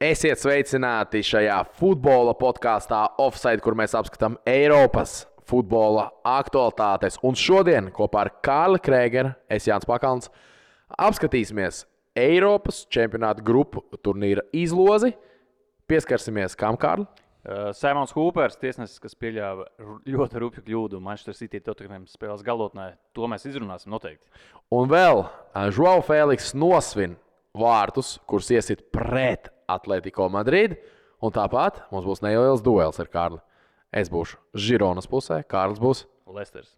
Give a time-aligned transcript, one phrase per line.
[0.00, 7.18] Esiet sveicināti šajā futbola podkāstā Offside, kur mēs apskatām Eiropas futbola aktualitātes.
[7.20, 10.32] Un šodien kopā ar Kārli Krēgeru, es Jānis Pakalns,
[10.96, 11.82] apskatīsimies
[12.16, 15.12] Eiropas čempionāta grupu turnīra izlozi.
[15.84, 17.04] Pieskarsimies kam, Kārli?
[17.44, 19.68] Uh, Simons Hoopers, tiesnesis, kas pieļāva
[20.08, 24.24] ļoti rupju kļūdu Manchester City Tottenham spēles galotnē, to mēs izrunāsim noteikti.
[24.72, 25.26] Un vēl
[25.76, 27.20] Žuau Feliks nosvin
[27.52, 30.76] vārtus, kurus iesit pret Atletico Madrid.
[31.20, 33.40] Un tāpat mums būs neliels duels ar Kārli.
[33.92, 36.06] Es būšu Žironas pusē, Kārlis būs.
[36.30, 36.72] Lesters.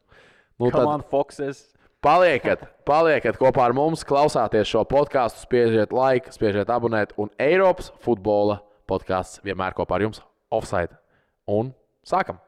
[0.58, 1.72] Nu, tad Come on, Foxes!
[2.02, 7.14] paliekat, paliekat kopā ar mums, klausāties šo podkāstu, spiežiet laiku, spiežiet abonēt.
[7.20, 8.58] Un Eiropas futbola
[8.90, 10.22] podkāsts vienmēr kopā ar jums
[10.52, 10.98] offside.
[11.46, 11.70] Un
[12.06, 12.40] sākam!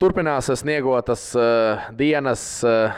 [0.00, 2.94] Turpinās sniegotas uh, dienas, uh,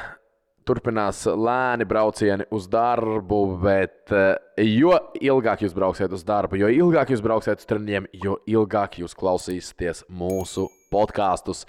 [0.62, 7.10] turpinās lēni braucieni uz darbu, bet uh, jo ilgāk jūs brauksiet uz darbu, jo ilgāk
[7.10, 11.64] jūs brauksiet uz treniņiem, jo ilgāk jūs klausīsieties mūsu podkāstus.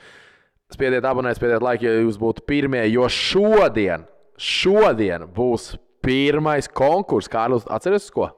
[0.69, 4.05] Spiediet, abonēt, spiediet laiku, ja jūs būtu pirmie, jo šodien,
[4.37, 5.71] šodien būs
[6.05, 7.33] pirmais konkurss.
[7.33, 8.29] Kārlis, atcerieties, ko?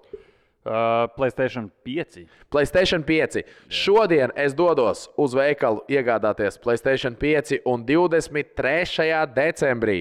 [0.65, 2.25] Uh, Playstation 5.
[2.49, 3.43] Playstation 5.
[3.69, 9.27] Šodien es dodos uz veikalu iegādāties Playstation 5 un 23.
[9.35, 9.99] decembrī.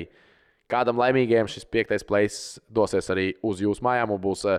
[0.72, 2.38] Kādam laimīgajam šis piektais plais
[2.72, 4.56] dosies arī uz jūsu mājām un būs uh,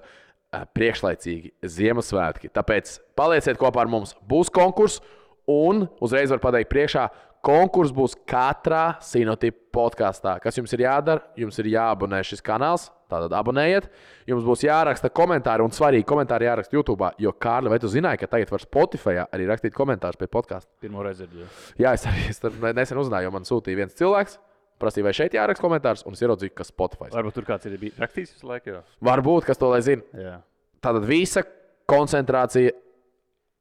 [0.78, 2.54] priekšlaicīgi Ziemassvētki.
[2.54, 4.14] Tāpēc palieciet kopā ar mums.
[4.30, 5.02] Būs konkurss
[5.50, 7.08] un uzreiz var pateikt priekšā.
[7.46, 10.40] Konkurss būs katrā sinotipa podkāstā.
[10.42, 11.22] Kas jums ir jādara?
[11.38, 12.88] Jums ir jāabonē šis kanāls.
[13.12, 13.86] Tātad abonējiet.
[14.26, 17.12] Jums būs jāraksta komentāri, un svarīgi komentāri jāraksta YouTube.
[17.22, 20.72] Jo, Kārli, vai tu zināji, ka tagad var Spotify arī rakstīt komentārus pie podkāstu?
[20.82, 21.52] Pirmo reizi dzirdēju.
[21.84, 22.42] Jā, es arī es
[22.80, 24.40] nesen uzzināju, jo man sūtīja viens cilvēks.
[24.82, 27.14] Prasīja, vai šeit jāraksta komentārs, un es ieraudzīju, ka Spotify.
[27.14, 28.74] Varbūt tur kāds ir bijis rakstījis visu laiku.
[28.74, 28.82] Jo.
[29.06, 30.04] Varbūt, kas to lai zina.
[30.18, 30.40] Jā.
[30.84, 31.46] Tātad visa
[31.88, 32.74] koncentrācija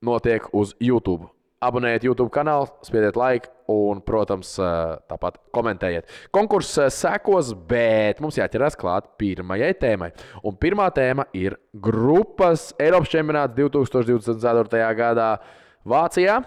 [0.09, 1.29] notiek uz YouTube.
[1.65, 4.53] Abonējiet YouTube kanālu, spiediet laiku un, protams,
[5.09, 6.11] tāpat komentējiet.
[6.35, 10.11] Konkurss sekos, bet mums jāķerās klāt pirmajai tēmai.
[10.45, 14.85] Un pirmā tēma ir grupas Eiropas čempionāts 2024.
[14.99, 15.31] gadā
[15.89, 16.43] Vācijā.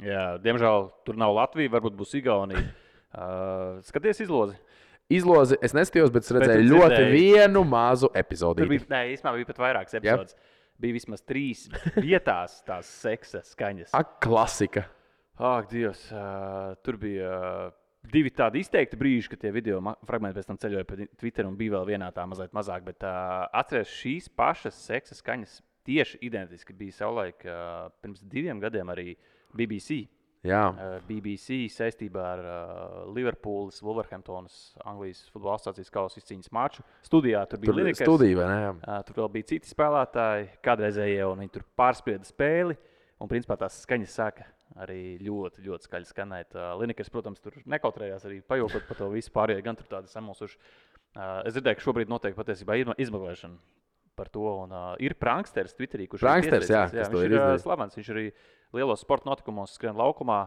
[0.00, 2.70] Jā, diemžēl tur nav Latvija, varbūt būs Igaunija.
[3.10, 4.54] Uh, skaties, izlozi.
[5.10, 7.14] Izlozi es neskatījos, bet es redzēju tu ļoti dzirdēji?
[7.34, 8.62] vienu mazu epizodi.
[8.62, 10.36] Tur bija, nē, īstenībā bija pat vairākas epizodes.
[10.80, 11.66] Bija vismaz trīs
[11.98, 13.92] vietās tās seksa skaņas.
[13.96, 14.86] Ak, klasika.
[15.40, 17.74] Ak, Dievs, uh, tur bija uh,
[18.12, 21.78] divi tādi izteikti brīži, kad tie video fragmenti pēc tam ceļoja pa Twitter un bija
[21.78, 22.84] vēl vienā tā mazliet mazāk.
[22.86, 25.58] Bet uh, atcerieties, šīs pašas seksa skaņas
[25.88, 29.14] tieši identiski bija savulaik uh, pirms diviem gadiem arī
[29.56, 30.04] BBC.
[30.46, 34.54] Jā, Uh, BBC saistībā ar uh, Liverpoolas, Wolverhamptonas,
[34.88, 36.84] Anglijas futbola asociācijas kausa izcīņas maču.
[37.04, 37.74] Studijā tur bija?
[38.48, 38.70] Jā.
[38.80, 42.78] Uh, tur vēl bija citi spēlētāji, kādreizējie, un viņi tur pārsprieda spēli.
[43.20, 44.46] Un, principā, tās skaņas sāka
[44.80, 46.56] arī ļoti, ļoti skaļi skanēt.
[46.56, 50.56] Uh, Linekas, protams, tur nekautrējās arī pajokot par to visu pārējo, gan tur tādi samosuši.
[51.10, 53.58] Uh, es dzirdēju, ka šobrīd notiek patiesībā izme- izmeklēšana
[54.16, 54.46] par to.
[54.64, 57.44] Un, uh, ir pranksters Twitterī, kurš ir Pranksters, jā, pieteicies, kas to viņš ir ir
[57.44, 57.98] uh, slavens.
[58.00, 58.24] Viņš arī
[58.76, 60.46] lielos sporta notikumos skrien laukumā.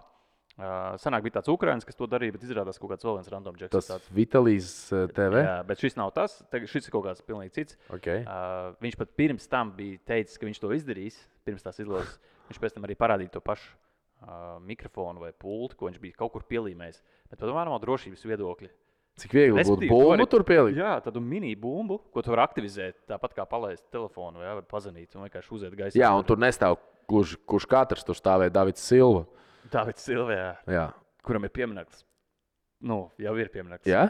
[0.54, 3.56] Uh, senāk bija tāds ukrānis, kas to darīja, bet izrādās kaut kāds vēl viens random
[3.58, 3.72] džeks.
[3.74, 4.12] Tas tāds.
[4.14, 4.68] Vitalijas
[5.18, 5.42] TV.
[5.42, 6.36] Jā, bet šis nav tas.
[6.70, 7.80] Šis ir kaut kāds pilnīgi cits.
[7.98, 8.22] Okay.
[8.22, 11.18] Uh, viņš pat pirms tam bija teicis, ka viņš to izdarīs.
[11.48, 12.20] Pirms tās izlozes
[12.50, 16.34] viņš pēc tam arī parādīja to pašu uh, mikrofonu vai pultu, ko viņš bija kaut
[16.36, 17.02] kur pielīmējis.
[17.32, 18.72] Bet padomā no drošības viedokļa.
[19.22, 20.78] Cik viegli būtu Respektīvi, to bumbu tur pielikt?
[20.80, 25.14] Jā, tādu mini bumbu, ko tu vari aktivizēt, tāpat kā palaist telefonu vai, vai pazvanīt
[25.14, 26.00] un vienkārši uziet gaisā.
[26.02, 26.80] Jā, un tur nestāv
[27.10, 28.06] gluži kurš katrs.
[28.08, 29.26] Tur stāvēja Davids Silva.
[29.74, 30.88] Davids Silvijā, Jā,
[31.26, 32.04] kuram ir pieminēts.
[32.84, 33.88] Nu, jau ir pieminēts.
[33.88, 34.10] Jā?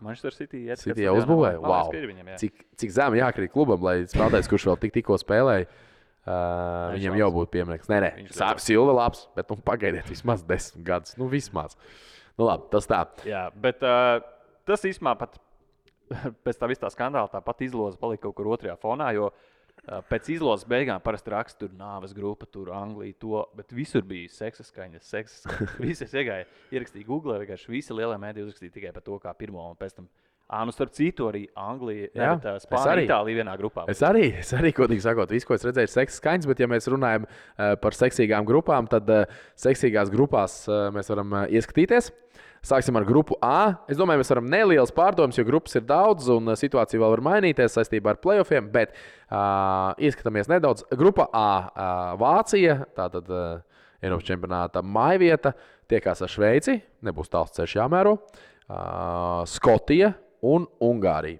[0.00, 0.64] Manchester City.
[0.68, 1.60] iet, City jau jā, uzbūvēja.
[1.62, 1.90] Wow.
[1.92, 2.38] Viņam, jā.
[2.42, 7.14] Cik, cik zemi jākrīt klubam, lai spēlētājs, kurš vēl tik, tikko spēlēja, uh, Viņš viņam
[7.14, 7.22] labs.
[7.22, 7.88] jau būtu pieminēts.
[7.92, 11.16] Nē, nē, Viņš Sā- ļoti Silva labs, bet nu, pagaidiet vismaz desmit gadus.
[11.16, 11.76] Nu, vismaz.
[12.36, 13.02] Nu, labi, tas tā.
[13.24, 14.20] Jā, bet uh,
[14.68, 15.38] tas īstenībā pat
[16.44, 19.12] pēc tā visa skandāla tāpat izloze palika kaut kur otrajā fonā.
[19.16, 19.46] Jo uh,
[20.10, 24.66] pēc izlozes beigām parasti raksta, tur nāves grupa, tur Anglija, to, bet visur bija seksa
[24.66, 25.74] skaņas, seksa skaņas.
[25.86, 29.62] Visi es iegāju, ierakstīju Google, vienkārši visi lielie mēdī uzrakstīja tikai par to, kā pirmo
[29.70, 30.08] un pēc tam.
[30.46, 33.06] Ā, nu, starp citu, arī Anglija, Jā, ne, Spānija, arī.
[33.08, 33.82] Itālija vienā grupā.
[33.90, 36.68] Es arī, es arī, godīgi sakot, visu, ko es redzēju, ir seksīgas skaņas, bet, ja
[36.70, 42.12] mēs runājam uh, par seksīgām grupām, tad uh, seksīgās grupās uh, mēs varam uh, ieskatīties.
[42.66, 43.76] Sāksim ar grupu A.
[43.86, 47.22] Es domāju, mēs varam nelielas pārdomas, jo grupas ir daudz un uh, situācija vēl var
[47.28, 48.66] mainīties saistībā ar playoffiem.
[48.74, 50.82] Bet uh, ieskatāmies nedaudz.
[50.98, 52.80] Grupa A- uh, Vācija.
[52.98, 53.60] Tātad uh,
[54.02, 55.54] Eiropas čempionāta maivieta
[55.88, 60.10] tiekās ar Šveici, nebūs tāls ceļš jāmēro, uh, Skotija
[60.42, 61.38] un Ungārija.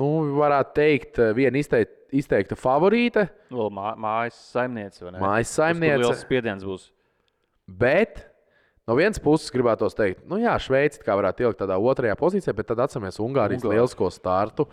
[0.00, 0.08] Nu,
[0.38, 5.02] varētu teikt, viena izteikta, izteikta favorīte, Vēl mā, mājas saimniece.
[5.04, 5.22] vai ne?
[5.22, 6.02] Mājas saimniece.
[6.02, 6.90] Liels spiediens būs.
[7.66, 8.26] bet
[8.90, 12.72] no vienas puses gribētu teikt, nu jā, Šveice kā varētu ielikt tādā otrajā pozīcijā, bet
[12.72, 13.78] tad atceramies Ungārijas Ungāri.
[13.78, 14.66] lielisko startu.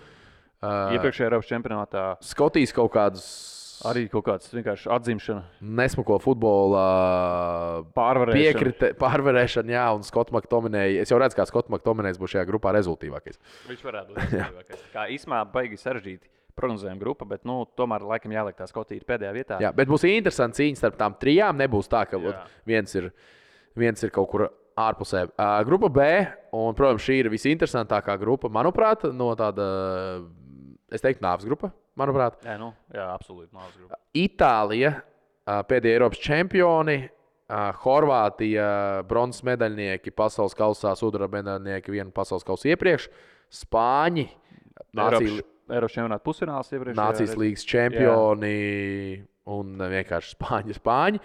[0.58, 3.28] Uh, Iepriekšējā Eiropas čempionātā Skotijas kaut kādus
[3.86, 6.86] arī kaut kāds vienkārši atzimšana, nesmuko futbola
[7.98, 8.40] pārvarēšana.
[8.42, 11.04] piekrite, pārvarēšana, jā, un Skots Maktominēja.
[11.04, 13.38] Es jau redzu, kā Skots Maktominējs būs šajā grupā rezultātīvākais.
[13.70, 14.84] Viņš varētu būt vislabākais.
[14.96, 19.34] Kā īsumā baigi sarežģīti prognozējuma grupa, bet nu, tomēr laikam jāliek tā Skotija ir pēdējā
[19.36, 19.60] vietā.
[19.62, 21.60] Jā, bet būs interesanti cīņa starp tām trijām.
[21.62, 22.34] Nebūs tā, ka Jā.
[22.66, 23.12] viens ir,
[23.80, 24.48] viens ir kaut kur
[24.78, 25.26] ārpusē.
[25.34, 26.06] Uh, grupa B,
[26.54, 29.68] un, protams, šī ir visinteresantākā grupa, manuprāt, no tāda,
[30.94, 31.72] es teiktu, nāves grupa.
[31.98, 33.50] Manuprāt, Jā, nu, jā absolūti.
[33.58, 33.98] Nāves grupa.
[34.18, 34.92] Itālija,
[35.50, 36.98] ā, pēdējie Eiropas čempioni,
[37.50, 38.68] ā, Horvātija,
[39.10, 43.10] bronzas medaļnieki, pasaules kausā, sudraba medaļnieki, vienu pasaules kausu iepriekš,
[43.64, 44.28] Spāņi,
[44.98, 45.42] Nācijas,
[45.72, 47.00] Eiropas, čempionāta pusfināls iepriekš.
[47.00, 48.54] Nācijas līnijas čempioni
[49.58, 50.78] un vienkārši Spāņi.
[50.78, 51.22] Spāņi.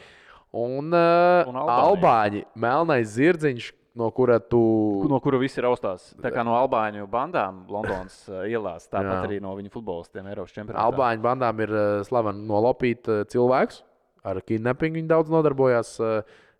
[0.53, 1.57] Un, uh, Un.
[1.57, 4.61] Albāņi, melnais zirdziņš, no kura tu.
[5.09, 6.11] No kura visi ir austās.
[6.21, 9.23] Tā kā no Albāņu bandām Londonas uh, ielās, tāpat Jā.
[9.31, 10.85] arī no viņu futbolistiem Eiropas čempionātā.
[10.91, 13.81] Albāņu bandām ir uh, slaveni nolopīt cilvēkus.
[14.29, 15.97] Ar kidnappingu viņi daudz nodarbojās.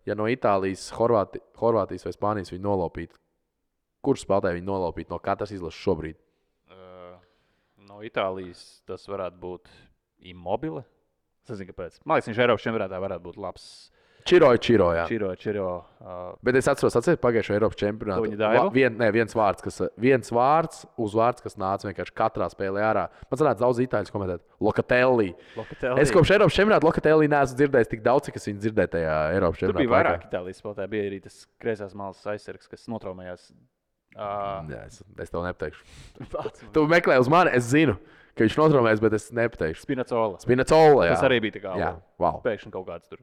[0.03, 3.13] Ja no Itālijas, Horvāti, Horvātijas vai Spānijas viņi nolopīt,
[4.03, 6.17] kurš spēlētāji viņi nolopīt no katras izlases šobrīd?
[6.67, 7.13] Uh,
[7.87, 9.71] no Itālijas tas varētu būt
[10.33, 10.83] immobile.
[11.43, 11.99] Es nezinu, kāpēc.
[12.05, 13.65] Man liekas, viņš Eiropas čempionātā varētu būt labs.
[14.23, 15.01] Čiroja, Čiroja.
[15.09, 15.63] Čiro, čiro.
[15.99, 18.29] Uh, Bet es atceros, atceros pagājušo Eiropas čempionātu.
[18.39, 18.61] Daiva?
[18.63, 23.03] Va- Vien, ne, viens vārds, kas, viens vārds, uzvārds, kas nāca vienkārši katrā spēlē ārā.
[23.27, 24.39] Man sanāca daudz itāļu komentēt.
[24.63, 25.33] Lokatelli.
[25.59, 25.99] Locatelli.
[26.05, 29.59] Es kopš Eiropas čempionāta Lokatelli neesmu dzirdējis tik daudz, cik es viņu dzirdēju tajā Eiropas
[29.59, 29.83] Tur čempionātā.
[29.83, 30.07] bija laikā.
[30.15, 30.93] vairāk itālijas spēlētāji.
[30.95, 33.49] Bija arī tas kreisās malas aizsargs, kas notraumējās.
[34.13, 35.83] Uh, Jā, es, es tev nepateikšu.
[36.75, 37.97] Tu meklē uz mani, es zinu,
[38.33, 39.85] ka viņš notraumēs, bet es nepateikšu.
[39.85, 40.41] Spinacola.
[40.43, 41.07] Spinacola.
[41.13, 42.41] Tas arī bija tā kā Jā, wow.
[42.45, 43.21] pēkšņi kaut kāds tur.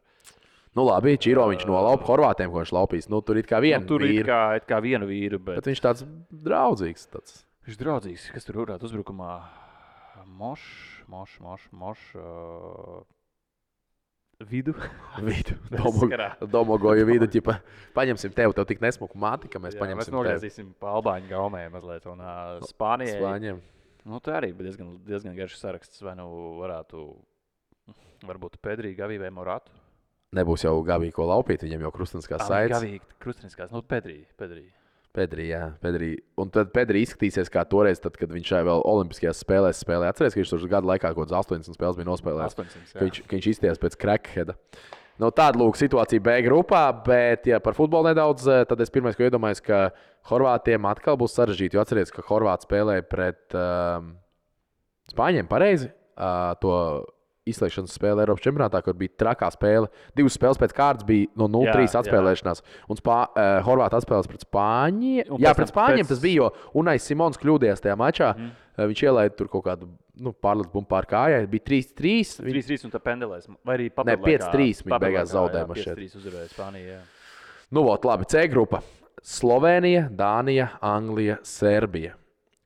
[0.78, 3.08] Nu, labi, Čiro viņš nolaupa Horvātiem, ko viņš laupīs.
[3.10, 3.82] Nu, tur ir kā viena.
[3.82, 7.08] Nu, tur ir vīra, kā, it kā vienu vīru, bet, Bet viņš tāds draudzīgs.
[7.10, 7.40] Tāds.
[7.66, 8.28] viņš draudzīgs.
[8.36, 9.32] Kas tur varētu uzbrukumā?
[10.38, 10.68] Mošs,
[11.10, 12.04] mošs, mošs, mošs.
[12.14, 13.02] Uh,
[14.46, 14.76] vidu.
[15.26, 15.58] Vidu.
[16.54, 17.58] Domogoju vidu, ķipa,
[17.98, 20.18] paņemsim tevi, tev tik nesmuku māti, ka mēs Jā, mēs paņemsim tevi.
[20.20, 22.06] nogriezīsim pa Albāņu gaumē mazliet.
[22.14, 23.18] Un uh, Spānijai.
[23.18, 23.60] Spāņiem.
[24.08, 26.00] Nu, tā arī bija diezgan, diezgan garš saraksts.
[26.04, 26.26] Vai nu
[26.60, 27.04] varētu,
[28.28, 29.74] varbūt Pedrīgi, Gavī vai Morātu?
[30.36, 32.76] Nebūs jau gabīgi, ko laupīt, viņam jau krustveida saites.
[32.76, 33.82] Gavīgi, Krustiniskās, nu.
[33.82, 34.70] Pedrīgi.
[35.10, 36.12] Pedri, jā, Pedri.
[36.38, 40.12] Un tad Pedri izskatīsies kā toreiz, tad, kad viņš šajā vēl Olimpiskajās spēlēs spēlēja.
[40.14, 42.54] Atcerieties, ka viņš tur gadu laikā kaut kādas 80 spēles bija nospēlējis.
[42.62, 42.92] 800.
[42.94, 44.54] ka viņš, ka viņš izties pēc crackheada.
[45.20, 49.16] Nu, tāda lūk, situācija B grupā, bet, ja par futbolu nedaudz, eh, tad es pirmais,
[49.18, 49.90] ko iedomājos, ka
[50.30, 51.76] Horvātiem atkal būs sarežģīti.
[51.76, 54.14] Jo atcerieties, ka Horvāti spēlēja pret um,
[55.10, 56.72] Spāņiem pareizi uh, to
[57.50, 59.88] izslēgšanas spēli Eiropas čempionātā, kur bija trakā spēle.
[60.16, 62.02] Divas spēles pēc kārtas bija no 0-3 Jā, jā.
[62.02, 62.62] atspēlēšanās.
[62.88, 65.38] Un Spā, uh, Horvāti atspēlēs pret Spāņiem.
[65.42, 66.50] Jā, pret Spāņiem pēc- tas bija, jo
[66.82, 68.32] Unais Simons kļūdījās tajā mačā.
[68.36, 68.50] Mm.
[68.80, 71.42] Viņš ielaida tur kaut kādu nu, pārlieku bumbu pār kājai.
[71.50, 72.38] Bija 3-3.
[72.40, 73.48] Viņš 3-3 un tā pendelēs.
[73.64, 75.98] Vai arī Ne, 5-3 viņi beigās zaudēja šķiet.
[75.98, 76.86] 5-3 uzvarēja Spānija.
[76.94, 77.00] jā.
[77.70, 78.80] Nu, vot, labi, C grupa.
[79.22, 82.14] Slovenija, Dānija, Anglija, Serbija.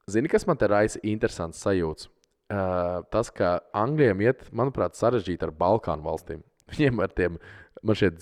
[0.08, 2.06] Zini, kas man te raisa interesants sajūts?
[2.52, 6.42] Uh, tas, ka Anglijam iet, manuprāt, sarežģīti ar Balkānu valstīm.
[6.74, 7.38] Viņiem ar tiem,
[7.80, 8.20] man šeit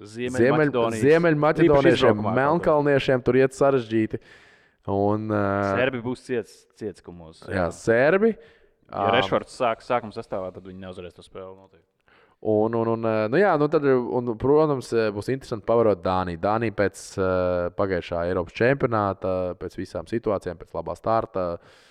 [0.00, 4.20] ziemeļmaķedoniešiem, melnkalniešiem tur iet sarežģīti.
[4.88, 7.42] Un, uh, Serbi būs ciets, cietskumos.
[7.52, 8.32] jā, serbi.
[8.88, 11.52] Ja ā, Rešfords sāk sākuma sastāvā, tad viņi neuzvarēs to spēli.
[11.52, 11.84] Noteikti.
[12.48, 16.40] Un, un, un, nu jā, nu tad, un, protams, būs interesanti pavarot Dāniju.
[16.40, 21.84] Dānija pēc uh, pagājušā Eiropas čempionāta, pēc visām situācijām, pēc labā starta, uh,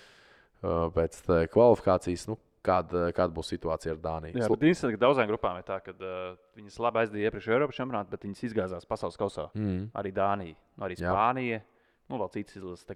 [0.62, 1.20] pēc
[1.54, 2.28] kvalifikācijas.
[2.30, 2.38] Nu,
[2.68, 4.38] kāda, kāda būs situācija ar Dāniju?
[4.38, 8.12] Jā, bet ka daudzām grupām ir tā, ka uh, viņas labi aizdīja iepriekšējā Eiropas čempionātā,
[8.12, 9.48] bet viņas izgāzās pasaules kausā.
[9.56, 9.90] Mm.
[9.98, 11.12] Arī Dānija, nu, arī Jā.
[11.12, 11.62] Spānija,
[12.08, 12.88] nu, vēl citas izlases.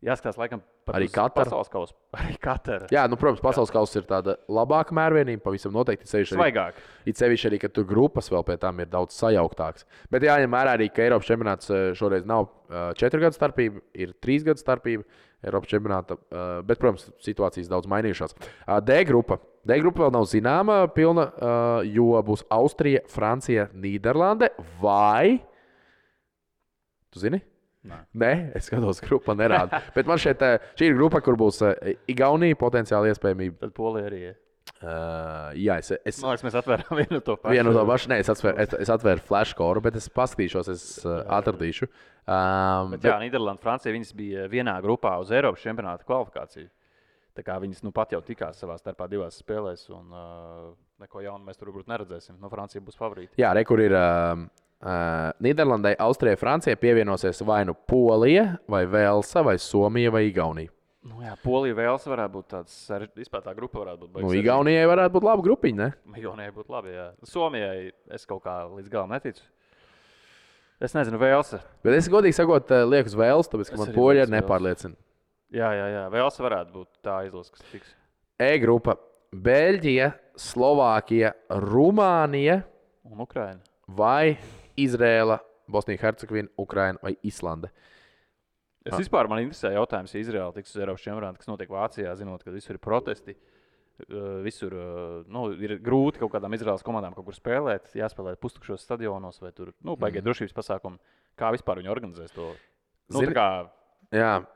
[0.00, 0.62] Jāskatās, laikam,
[0.96, 1.44] Arī Katara.
[1.44, 1.94] Pasaules kausa.
[2.18, 2.86] Arī katra.
[2.90, 6.08] Jā, nu, protams, pasaules kausa ir tāda labāka mērvienība, pavisam noteikti.
[6.08, 6.80] Svaigāk.
[7.04, 9.86] it sevišķi arī, ka tur grupas vēl pie tām ir daudz sajauktākas.
[10.10, 12.48] Bet jāņem vērā arī, ka Eiropas čempionāts šoreiz nav
[12.98, 15.06] četru gadu starpība, ir trīs gadu starpība
[15.44, 16.18] Eiropas čempionāta.
[16.28, 18.36] Uh, bet, protams, situācijas daudz mainījušās.
[18.36, 19.40] Uh, D grupa.
[19.66, 25.40] D grupa vēl nav zināma, pilna, uh, jo būs Austrija, Francija, Nīderlande vai.
[27.10, 27.40] Tu zini?
[27.80, 27.96] Nē.
[28.20, 29.80] Nē, es skatos, grupa nerāda.
[29.96, 33.56] Bet man šeit eh, šī ir grupa, kur būs eh, Igaunija potenciāli iespējamība.
[33.62, 34.36] Tad Polija arī ir.
[34.80, 37.52] Uh, jā, es, es, Man liekas, mēs atvērām vienu to pašu.
[37.52, 41.18] Vienu no pašu, nē, es atvēru, es, es atvēru flashcore, bet es paskatīšos, es uh,
[41.36, 41.88] atradīšu.
[42.24, 46.70] Um, Bet, jā, Nīderlanda, Francija viņas bija vienā grupā uz Eiropas čempionāta kvalifikāciju.
[47.36, 50.72] Tā kā viņas nu pat jau tikās savā starpā divās spēlēs, un uh,
[51.04, 52.40] neko jaunu mēs tur varbūt neredzēsim.
[52.40, 53.36] No Francija būs favorīti.
[53.40, 54.46] jā, re, kur ir uh,
[54.80, 60.72] uh, Nīderlandai, Austrijai, Francijai pievienosies vai nu Polija, vai Velsa, vai Somija, vai Igaunija.
[61.00, 63.22] Nu, jā, Polija vēlas varētu būt tāds sarežģīts.
[63.22, 64.20] Vispār tā grupa varētu būt.
[64.20, 65.88] Nu, Igaunijai varētu būt laba grupiņa, ne?
[66.20, 66.92] Igaunijai būtu labi.
[66.92, 67.06] Jā.
[67.24, 69.40] Somijai es kaut kā līdz galam neticu.
[70.80, 71.60] Es nezinu, Vēlsa.
[71.84, 74.96] Bet es godīgi sakot, uh, lieku uz Velsu, tāpēc, ka man poļi ir nepārliecina.
[75.52, 76.04] Jā, jā, jā.
[76.12, 77.90] Vēlsa varētu būt tā izlase, kas tiks.
[78.40, 78.94] E grupa-
[79.48, 80.06] Beļģija,
[80.40, 81.32] Slovākija,
[81.64, 82.62] Rumānija
[83.10, 83.60] Un Ukraina.
[83.88, 84.38] vai
[84.80, 85.36] Izrēla,
[85.68, 87.68] Bosnija, Hercegovina, Ukraina vai Islande.
[88.86, 88.98] Es Ah.
[88.98, 92.50] vispār man interesē jautājums, ja Izraela tiks uz Eiropas čempionāta, kas notiek Vācijā, zinot, ka
[92.50, 93.34] visur ir protesti.
[94.08, 98.80] uh, Visur uh, nu, ir grūti kaut kādām Izraels komandām kaut kur spēlēt, jāspēlē pustukšos
[98.80, 100.30] stadionos vai tur nu, baigiet Mhm.
[100.30, 100.96] drošības pasākumu.
[101.36, 102.54] Kā vispār viņi organizēs to?
[103.10, 103.68] Nu, tā kā,
[104.10, 104.46] Jā,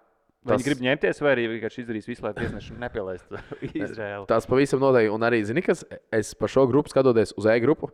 [0.47, 3.37] tas- viņi grib ņemties, vai arī vienkārši izdarīs visu, lai tiesneši nepielaistu
[3.85, 4.27] Izraēlu.
[4.27, 5.13] Tas pavisam noteikti.
[5.13, 7.91] Un arī, zini, kas es par šo grupu skatoties uz E-grupu,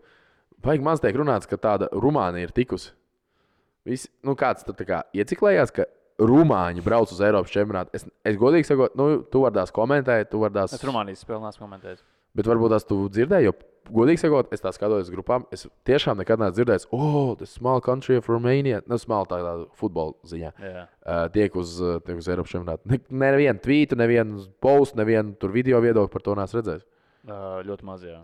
[0.63, 2.93] vajag maz tiek runāts, ka tāda Rumānija ir tikusi.
[3.85, 5.85] Visi, nu, kāds tur kā ieciklējās, ka
[6.21, 7.95] Rumāņi brauc uz Eiropas čempionātu.
[7.97, 10.75] Es, es godīgi sakot, nu, tu vari tās komentēt, tu vari tās.
[10.77, 12.03] Es Rumānijas spēlē neesmu komentējis.
[12.39, 13.55] Bet varbūt tās tu dzirdēji, jo,
[13.91, 15.47] godīgi sakot, es tā skatos grupām.
[15.51, 18.83] Es tiešām nekad neesmu dzirdējis, oh, the small country of Romania.
[18.87, 20.53] Nu, small tādā futbola ziņā.
[20.63, 20.85] Jā.
[21.03, 21.75] Uh, tiek uz,
[22.07, 22.87] tiek uz Eiropas čempionātu.
[22.93, 26.87] Ne- Nevienu tvītu, nevienu postu, nevienu tur video viedokli par to neesmu redzējis.
[27.27, 28.21] Uh, ļoti maz, jā.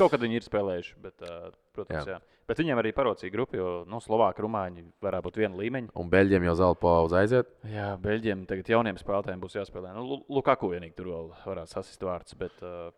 [0.00, 2.16] Kaut kad viņi ir spēlējuši, bet, uh, protams, jā.
[2.16, 2.24] Jā.
[2.50, 5.92] Bet viņiem arī parocīja grupa, jo nu, Slovāki, Rumāņi varētu būt viena līmeņa.
[6.02, 7.52] Un Beļģiem jau zelta pauze aiziet.
[7.70, 9.92] Jā, Beļģiem tagad jauniem spēlētājiem būs jāspēlē.
[9.94, 12.90] Nu, Lu- Lukaku vienīgi tur vēl varētu sasist vārds, bet uh,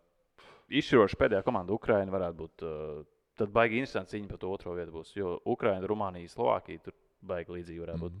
[0.73, 2.65] izšķiroši pēdējā komanda Ukraina varētu būt.
[2.65, 3.03] Uh,
[3.37, 6.93] tad baigi interesanti cīņa par to otro vietu būs, jo Ukraina, Rumānija, Slovākija tur
[7.25, 8.17] baigi līdzīgi varētu būt.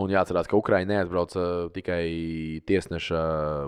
[0.00, 1.42] Un jāatcerās, ka Ukraiņa neatbrauca
[1.74, 2.04] tikai
[2.68, 3.18] tiesneša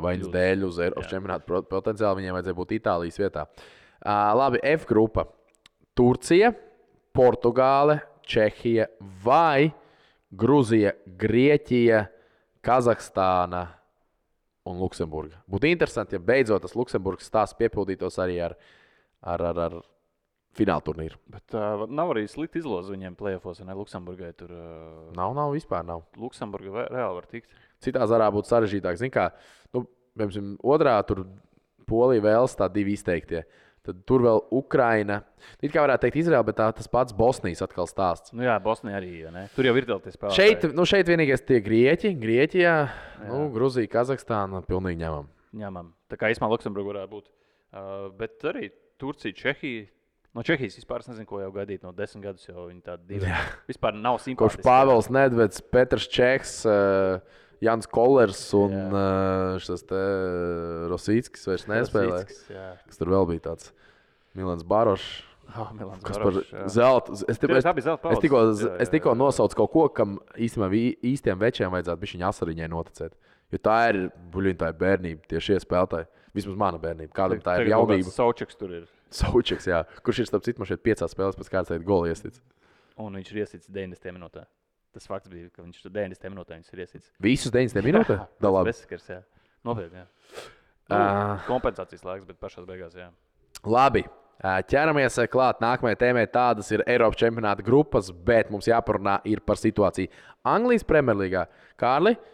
[0.04, 1.58] vainas dēļ uz Eiropas čempionātu.
[1.68, 3.44] Potenciāli viņiem vajadzēja būt Itālijas vietā.
[4.04, 5.26] Uh, labi, F grupa-
[5.98, 6.54] Turcija,
[7.14, 8.88] Portugāle, Čehija
[9.25, 9.71] vai
[10.35, 12.04] Grūzija, Grieķija,
[12.64, 13.64] Kazahstāna
[14.66, 15.42] un Luksemburga.
[15.50, 18.56] Būtu interesanti, ja beidzot tas Luksemburgas stāsts piepildītos arī ar,
[19.21, 19.76] ar, ar, ar
[20.56, 21.18] fināla turnīru.
[21.30, 24.33] Bet uh, nav arī slikti izlozi viņiem plēsofos, ne Luksemburgai.
[24.38, 25.85] Tur uh, Nav, nav vispār.
[25.87, 26.06] Nav.
[26.18, 27.52] Luksemburga vē- reāli var tikt.
[27.85, 28.99] Citā zarā būtu sarežģītāk.
[29.00, 29.28] Zini, kā,
[29.76, 29.85] nu,
[30.16, 31.26] piemēram, otrā tur
[31.85, 33.44] Polija vēlas tā divi izteiktie.
[33.84, 35.18] Tad tur vēl Ukraina.
[35.60, 38.32] It kā varētu teikt, Izraela, bet tā, tas pats Bosnijas atkal stāsts.
[38.32, 39.10] Nu, jā, Bosnija arī.
[39.28, 39.42] Ne?
[39.52, 40.38] Tur jau ir dalīties spēlētāji.
[40.54, 42.76] Šeit, nu, šeit vienīgais tie grieķi, Grieķijā,
[43.26, 44.62] nu, Grūzija, Kazahstāna.
[44.64, 45.28] Pilnīgi ņemam.
[45.60, 45.92] ņemam.
[46.08, 47.28] Tā kā īstenībā Luksemburgā varētu būt.
[47.74, 48.70] Uh, bet arī
[49.02, 49.90] Turcija, Čehija.
[50.34, 53.28] No Čehijas vispār nezinu, ko jau gaidīt no desmit gadus, jo viņi tādi divi.
[53.70, 54.64] Vispār nav Kurš simpātiski.
[54.66, 57.20] Pāvils Nedveds, Petrs Čeks, uh,
[57.62, 60.00] Jans Kolers un uh, šis te
[60.90, 62.23] Rosīckis vairs nespēlē.
[62.23, 62.66] Rosīckis, jā.
[62.88, 63.70] Kas tur vēl bija tāds?
[64.34, 65.23] Milans Barošs.
[65.54, 65.68] Oh,
[66.02, 66.64] Kas Barošs, par jā.
[66.73, 67.14] zelta?
[67.28, 69.18] Es, Tur es, zelta es tikko, Jā, jā, es tikko jā.
[69.20, 70.82] nosaucu kaut ko, kam īstenībā
[71.12, 73.14] īstiem večiem vajadzētu viņa asariņai noticēt.
[73.52, 74.00] Jo tā ir
[74.32, 76.08] buļbuļsakta, tā ir bērnība, tie šie spēlētāji.
[76.34, 77.12] Vismaz mana bērnība.
[77.14, 78.11] Kādam tā ir jaunība.
[78.11, 78.88] Saučaks tur ir.
[79.14, 79.84] Saučeks, jā.
[80.02, 82.42] Kurš ir starp citu man šeit piecās spēlēs pēc kārtas teikt goli iesits.
[82.99, 84.42] Un viņš ir iesits 90 minūtē.
[84.94, 87.08] Tas fakts bija, ka viņš tur 90 minūtē viņš ir iesits.
[87.22, 88.18] Visus 90 minūtē?
[88.42, 88.70] Da labi.
[88.70, 89.20] Bezskars, jā.
[89.66, 90.44] Nopietni, jā.
[90.92, 91.38] Nu, Ā.
[91.48, 93.08] kompensācijas laiks, bet pašās beigās, jā.
[93.64, 94.04] Labi.
[94.44, 96.26] ā, Ķeramies ā, klāt nākamajai tēmai.
[96.30, 100.10] Tādas ir Eiropas čempionāta grupas, bet mums jāparunā par situāciju
[100.44, 101.46] Anglijas Premjerlīgā.
[101.80, 102.33] Kārli, bet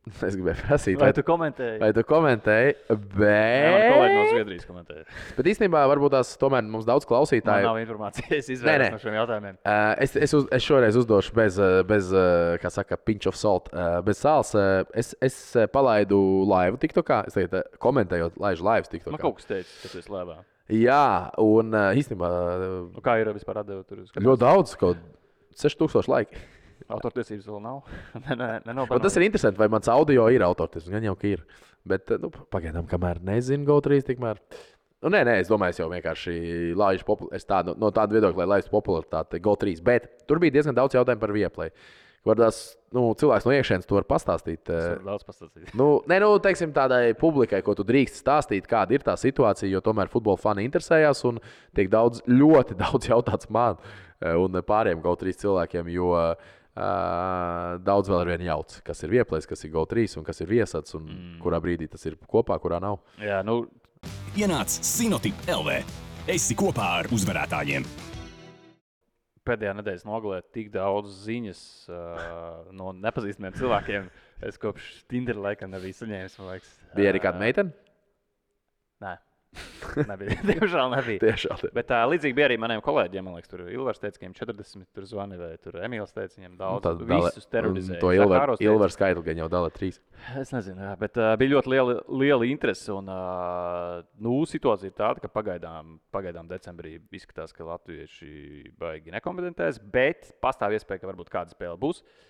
[0.26, 1.78] es gribēju prasīt, Vai vai, tu komentēji?
[1.82, 2.70] vai tu komentēji?
[2.88, 5.04] Jā, man kolēģi no Bet, Zviedrijas komentēja.
[5.36, 7.66] bet īstenībā varbūt tās tomēr mums daudz Tā klausītāju.
[7.68, 8.26] nav informācija.
[8.38, 8.90] Es Nē, izvēlos nē.
[8.96, 9.58] no šiem jautājumiem.
[9.60, 11.58] Uh, es, es, uz, es šoreiz uzdošu bez,
[11.90, 12.08] bez
[12.64, 14.54] kā saka, pinch of salt, uh, bez sāls.
[14.56, 15.36] Uh, es, es
[15.74, 17.20] palaidu laivu TikTokā.
[17.28, 19.20] Es tagad komentējot, laižu laivas Man TikTokā.
[19.20, 20.38] kaut kas teica, ka tas ir lēvā.
[20.70, 21.04] Jā,
[21.42, 22.64] un uh, īstenībā uh,
[22.94, 24.00] Nu, kā ir vispār atdeva tur?
[24.16, 25.00] ļoti daudz, kaut
[25.60, 26.40] 6000 laiki.
[26.96, 27.80] Autortiesības vēl nav.
[28.40, 30.96] nē, nav Un tas ir interesanti, vai mans audio ir autortiesības.
[30.96, 31.46] Gan jau, ka ir.
[31.88, 34.42] Bet nu, pagaidām, kamēr nezinu, GO3 tikmēr.
[35.00, 36.34] Nu, nē, nē, es domāju, es jau vienkārši
[36.76, 39.80] laižu popul- es tādu, no tāda viedokļa, lai laistu popularitāti GO3.
[39.86, 41.72] Bet tur bija diezgan daudz jautājumu par vieplay.
[42.20, 44.68] Varbūt nu, cilvēks no iekšienes to var pastāstīt.
[44.68, 45.70] Var daudz pastāstīt.
[45.78, 49.80] Nu, nē, nu, teiksim, tādai publikai, ko tu drīkst stāstīt, kāda ir tā situācija, jo
[49.80, 51.40] tomēr futbola fani interesējās un
[51.76, 55.88] tiek daudz, ļoti daudz jautāts man eh, un pārējiem kaut trīs cilvēkiem.
[55.96, 60.26] Jo uh, Uh, daudz vēl ir viena jauca, kas ir vieplais, kas ir GO3 un
[60.26, 61.32] kas ir viesats, un mm.
[61.42, 63.00] kurā brīdī tas ir kopā, kurā nav.
[63.18, 63.64] Jā, nu,
[64.38, 65.80] Ienāc Sinotip LV.
[66.30, 67.84] Esi kopā ar uzvarētājiem.
[69.50, 74.06] pēdējā nedēļas nogalē tik daudz ziņas uh, no nepazīstamiem cilvēkiem.
[74.46, 76.38] Es kopš Tinder laikam nebiju saņēmis.
[76.46, 76.70] liekas.
[76.94, 77.74] Bija arī kāda meitene?
[79.02, 79.16] Nē,
[80.10, 80.36] nebija.
[80.50, 81.20] Diemžēl nebija.
[81.24, 81.62] Tiešām.
[81.74, 83.26] Bet tā līdzīgi bija arī maniem kolēģiem.
[83.26, 86.54] Man liekas, tur Ilvars teica, ka viņam 40, tur zvani, vai tur Emīls teica, viņam
[86.60, 86.84] daudz.
[86.86, 88.00] Tad Nu, visus terorizēja.
[88.02, 90.00] To Ilvar, Zakāros teica- Ilvar skaitli gan jau dala trīs.
[90.38, 92.88] Es nezinu, jā, bet uh, bija ļoti liela, liela interese.
[92.94, 99.82] Un, uh, nu, situācija ir tāda, ka pagaidām, pagaidām decembrī izskatās, ka latvieši baigi nekompetentēs,
[99.92, 102.04] bet pastāv iespēja, ka varbūt kāda spēle būs.
[102.04, 102.26] Uh,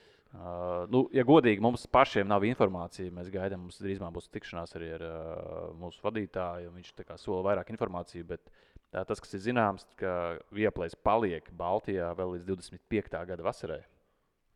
[0.90, 5.02] nu, ja godīgi mums pašiem nav informācija, mēs gaidām, mums drīzumā būs tikšanās arī ar
[5.02, 6.70] uh, mūsu vadītāju.
[6.76, 12.12] Viņš tā sola vairāk informāciju, bet uh, tas, kas ir zināms, ka vieplais paliek Baltijā
[12.14, 13.18] vēl līdz 25.
[13.32, 13.82] gada vasarai.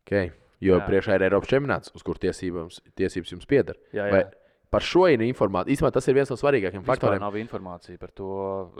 [0.05, 0.31] Okay.
[0.63, 0.85] Jo Jā.
[0.87, 3.75] priekšā ir Eiropas čempionāts, uz kur tiesībams, tiesības jums pieder.
[3.91, 4.29] Jā, Vai jā.
[4.71, 5.75] par šo ir informācija?
[5.75, 7.19] Īstenībā tas ir viens no svarīgākajiem Vispār faktoriem.
[7.25, 8.29] nav informācija par to.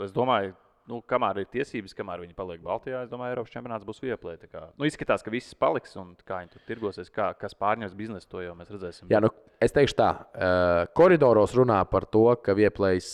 [0.06, 0.54] Es domāju,
[0.90, 4.36] nu, kamēr ir tiesības, kamēr viņi paliek Baltijā, es domāju, Eiropas čempionāts būs vieplē.
[4.78, 8.44] Nu, izskatās, ka viss paliks un kā viņi tur tirgosies, kā, kas pārņems biznesu, to
[8.44, 9.10] jau mēs redzēsim.
[9.12, 13.08] Jā, nu, es teikšu tā, uh, koridoros runā par to, ka vieplais.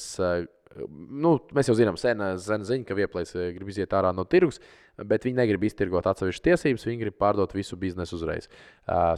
[0.86, 4.60] Nu, mēs jau zinām, sen, sen ziņa, ka vieplais eh, grib iziet ārā no tirgus,
[5.08, 8.48] bet viņi negrib iztirgot atsevišķas tiesības, viņi grib pārdot visu biznesu uzreiz.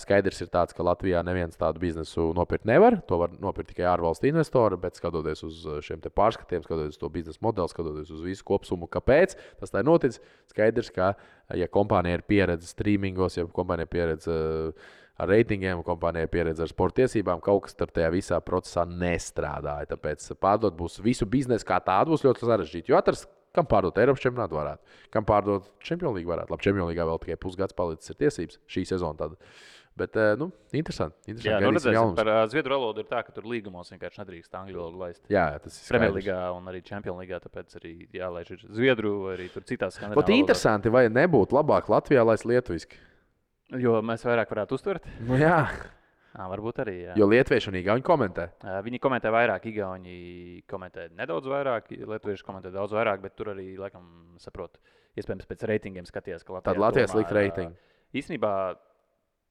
[0.03, 3.01] Skaidrs ir tāds, ka Latvijā neviens tādu biznesu nopirkt nevar.
[3.11, 7.43] To var nopirkt tikai ārvalstu investori, bet skatoties uz šiem pārskatiem, skatoties uz to biznesa
[7.45, 10.23] modeli, skatoties uz visu kopsumu, kāpēc tas tā ir noticis,
[10.55, 11.15] skaidrs, ka,
[11.59, 16.71] ja kompānija ir pieredze streamingos, ja kompānija ir pieredze uh, ar reitingiem, kompānijai pieredze ar
[16.71, 19.93] sporta tiesībām, kaut kas tajā visā procesā nestrādāja.
[19.95, 22.91] Tāpēc pārdot būs visu biznesu kā tādu būs ļoti sarežģīti.
[22.91, 26.51] Jo atrast, kam pārdot Eiropas čempionātu varētu, kam pārdot Champions League varētu.
[26.51, 29.19] Labi, Champions League vēl tikai pusgads palicis ir tiesības šī sezona.
[29.21, 29.39] Tad.
[29.95, 31.15] Bet, eh, nu, interesanti.
[31.31, 34.57] interesanti Jā, nu, redzēsim, par uh, zviedru valodu ir tā, ka tur līgumos vienkārši nedrīkst
[34.59, 35.21] angļu valodu laist.
[35.31, 35.87] Jā, jā, tas ir.
[35.93, 36.83] Premjerlīgā un arī
[37.21, 40.41] League, tāpēc arī jālaiž ir zviedru vai arī tur citās skandināvu valodās.
[40.43, 42.99] interesanti, vai nebūtu labāk Latvijā laist lietuviski.
[43.81, 45.07] Jo mēs vairāk varētu uztvert.
[45.27, 45.59] Nu, jā,
[46.35, 46.95] Jā, varbūt arī.
[47.05, 47.13] Jā.
[47.15, 48.49] jo lietuvieši un igauni komentē.
[48.83, 54.35] Viņi komentē vairāk, Igauni komentē nedaudz vairāk, Latvieši komentē daudz vairāk, bet tur arī, laikam,
[54.43, 54.81] saprotu,
[55.15, 57.77] iespējams, pēc reitingiem skatījās, ka Latvijā Tad Latvijas tomēr, likt reitingu.
[58.19, 58.51] Īsnībā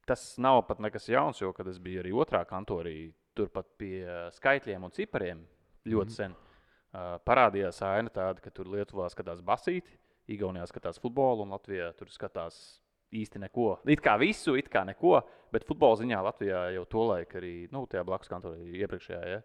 [0.06, 4.04] tas nav pat nekas jauns, jo, kad es biju arī otrā kantorī, turpat pie
[4.36, 5.40] skaitļiem un cipariem
[5.88, 6.16] ļoti Mhm.
[6.20, 9.88] sen, uh, parādījās aina tāda, ka tur Lietuvā skatās basīti,
[10.28, 12.80] Igaunijā skatās futbolu un Latvijā tur skatās
[13.22, 13.70] īsti neko.
[13.90, 15.20] It kā visu, it kā neko,
[15.54, 19.24] bet futbola ziņā Latvijā jau to laiku arī, nu, tajā blakus kantorī iepriekšējā.
[19.30, 19.42] Ja.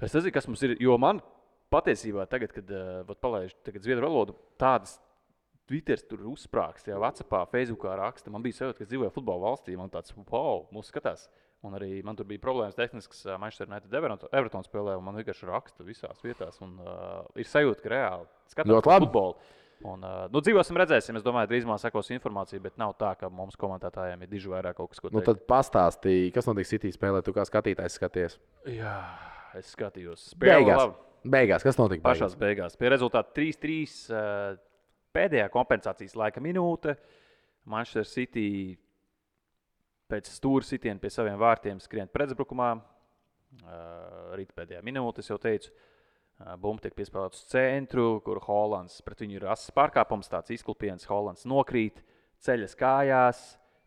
[0.00, 1.20] Es nezinu, kas mums ir, jo man
[1.72, 4.98] patiesībā tagad, kad uh, palaidu tagad zviedru valodu, tādas
[5.70, 8.32] Twitter tur uzsprāgst, jau Vācijā, Facebookā raksta.
[8.34, 9.76] Man bija sajūta, ka dzīvoju futbola valstī.
[9.78, 11.28] Man tāds, wow, mūsu skatās.
[11.62, 15.46] Un arī man tur bija problēmas tehniskas uh, Manchester United Everton, spēlē, un man vienkārši
[15.46, 16.58] raksta visās vietās.
[16.64, 19.36] Un, uh, ir sajūta, ka reāli skatās futbolu.
[19.88, 21.16] Un, nu, dzīvosim, redzēsim.
[21.16, 24.90] Es domāju, drīzumā sekos informācija, bet nav tā, ka mums komentētājiem ir diži vairāk kaut
[24.92, 25.30] kas, ko Nu, teikt.
[25.30, 27.22] tad pastāstīja, kas notiek City spēlē.
[27.24, 28.36] Tu kā skatītājs skaties.
[28.68, 28.96] Jā,
[29.56, 30.26] es skatījos.
[30.34, 30.82] Spēle Beigās.
[30.82, 30.94] labi.
[31.32, 32.04] Beigās, kas notika?
[32.10, 32.76] Pašās beigās.
[32.80, 33.80] Pie rezultāta 3-3.
[34.12, 34.60] uh,
[35.16, 36.94] Pēdējā kompensācijas laika minūte.
[37.66, 38.76] Manchester City
[40.10, 42.68] pēc stūra sitiena pie saviem vārtiem skrien pretuzbrukumā.
[44.38, 45.72] Rīt pēdējā minūte, es jau teicu,
[46.60, 51.08] bumba tiek piespēlēta uz centru, kur Hollands pret viņu ir asins pārkāpums, tāds izklupiens.
[51.10, 52.00] Hollands nokrīt,
[52.44, 53.42] ceļas kājās,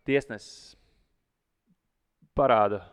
[0.05, 0.75] tiesnesis
[2.37, 2.83] parāda,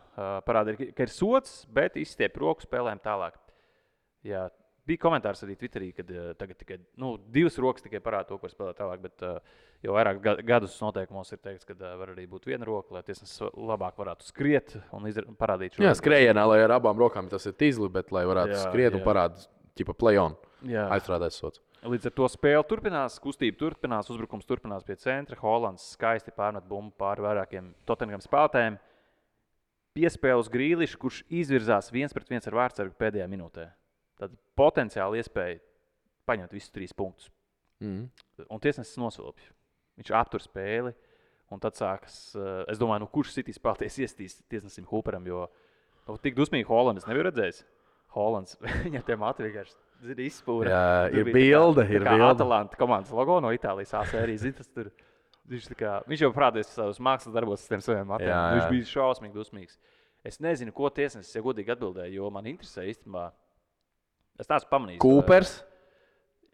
[0.47, 3.37] parāda, ka ir sots, bet izstiep roku spēlēm tālāk.
[4.25, 4.47] Jā,
[4.87, 8.47] bija komentārs arī Twitterī, ka uh, tagad tikai nu, divas rokas tikai parāda to, ko
[8.47, 9.01] var spēlēt tālāk.
[9.05, 9.39] Bet uh,
[9.85, 13.03] jau vairāk ga- gadus noteikumos ir teikts, ka uh, var arī būt viena roka, lai
[13.07, 17.57] tiesnesis labāk varētu skriet un parādīt šo Jā, skrējienā, lai ar abām rokām tas ir
[17.59, 19.07] tīzli, bet lai varētu Jā, skriet un jā.
[19.07, 20.87] parādīt, tipa play on, Jā.
[20.97, 21.61] aizstrādāt sots.
[21.81, 25.33] Līdz ar to spēle turpinās, kustība turpinās, uzbrukums turpinās pie centra.
[25.41, 28.75] Hollands skaisti pārmet bumbu pāri vairākiem Tottenham spēlētājiem.
[29.97, 33.65] Piespēle uz grīlišu, kurš izvirzās viens pret viens ar vārdsargu pēdējā minūtē.
[34.21, 35.57] Tad potenciāli iespēja
[36.29, 37.31] paņemt visus trīs punktus.
[37.81, 38.05] Mm.
[38.47, 39.47] Un tiesnesis nosilpj.
[39.99, 40.93] Viņš aptur spēli.
[41.51, 45.49] Un tad sākas, eh, es domāju, nu, kurš sitīs spēlēties iestīs tiesnesim Hooperam, jo
[46.07, 47.65] nu, tik dusmīgi Hollands nebija redzējis.
[48.15, 48.55] Hollands
[48.85, 50.71] viņam tie mati vienkārši zini, izspūra.
[50.71, 52.29] Jā, ir bilde, ir bilde.
[52.29, 54.23] Atalanta komandas logo no Itālijas ASV.
[54.39, 54.93] Zini, tas tur,
[55.51, 58.31] viņš, kā, viņš jau parādījis savus mākslas darbos ar tiem saviem matiem.
[58.31, 58.71] Jā, Nu, Viņš jā.
[58.77, 59.79] bija šausmīgi dusmīgs.
[60.23, 63.31] Es nezinu, ko tiesnesis, ja godīgi atbildēja, jo man interesē īstenībā.
[64.41, 65.01] Es neesmu pamanījis.
[65.03, 65.59] Kūpers.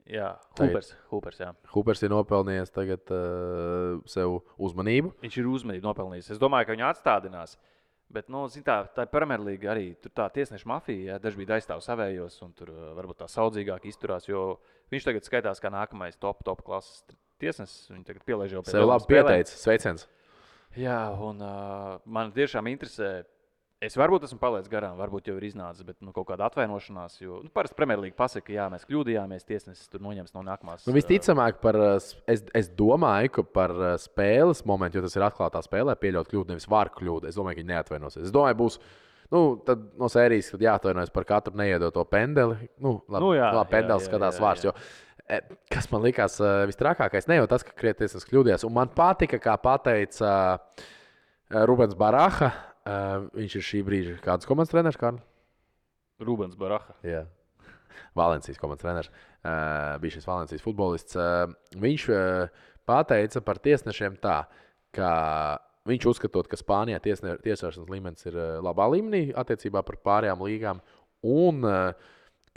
[0.08, 0.94] Jā, Hoopers.
[1.12, 1.50] Hoopers jā.
[1.74, 5.12] Hoopers ir nopelnījis tagad uh, sev uzmanību.
[5.24, 6.30] Viņš ir uzmanību nopelnījis.
[6.36, 7.58] Es domāju, ka viņu atstādinās.
[8.08, 9.88] Bet, nu, zin, tā, tā ir Premjerlīga arī.
[10.00, 13.90] Tur tā tiesneša mafija, jā, daži bija aizstāv savējos, un tur uh, varbūt tā saudzīgāk
[13.92, 14.30] izturās.
[14.32, 14.62] Jo
[14.94, 17.04] viņš tagad skaitās kā nākamais top, top klases
[17.44, 17.90] tiesnesis.
[17.92, 19.60] Viņš tagad pieliež jau pie Sev daudzām labi pieteicis.
[19.66, 20.08] Sveiciens.
[20.80, 23.26] Jā, un uh, man tiešām interesē.
[23.78, 27.20] Es varbūt esmu palaidis garām, varbūt jau ir iznācis, bet nu, kaut kāda atvainošanās.
[27.22, 30.88] Jo nu, parasti Premjerlīga pasaka, ka jā, mēs kļūdījāmies, tiesnesis tur noņems no nākamās.
[30.90, 35.94] Nu, visticamāk, par, es, es domāju, ka par spēles momentu, jo tas ir atklātā spēlē,
[36.02, 37.30] pieļaut kļūdu, nevis var kļūdu.
[37.30, 38.26] Es domāju, ka viņi neatvainosies.
[38.26, 38.80] Es domāju, būs
[39.30, 42.72] nu, tad no sērijas, kad jāatvainojas par katru neiedoto pendeli.
[42.82, 44.66] Nu, labi, Nu, jā, labi pendelis jā, jā, skatās jā, vārds.
[44.66, 44.74] jā.
[44.74, 48.66] Jo, e, kas man likās uh, vistrakākais, ne jau tas, ka krietnes kļūdījās.
[48.66, 50.88] Un man patika, kā pateica uh,
[51.70, 52.50] Rubens Baraha.
[52.88, 55.26] Uh, viņš ir šī brīža kāds komandas treneris, Kārlis?
[56.24, 56.96] Rubens Baraha.
[57.06, 57.26] Jā.
[58.18, 59.12] Valencijas komandas treneris.
[59.44, 61.18] Uh, bija šis Valencijas futbolists.
[61.20, 64.38] Uh, viņš uh, pateica par tiesnešiem tā,
[64.96, 65.12] ka
[65.88, 70.82] viņš uzskatot, ka Spānijā tiesne, tiesāšanas līmenis ir uh, labā līmenī attiecībā par pārējām līgām.
[71.28, 72.08] Un uh,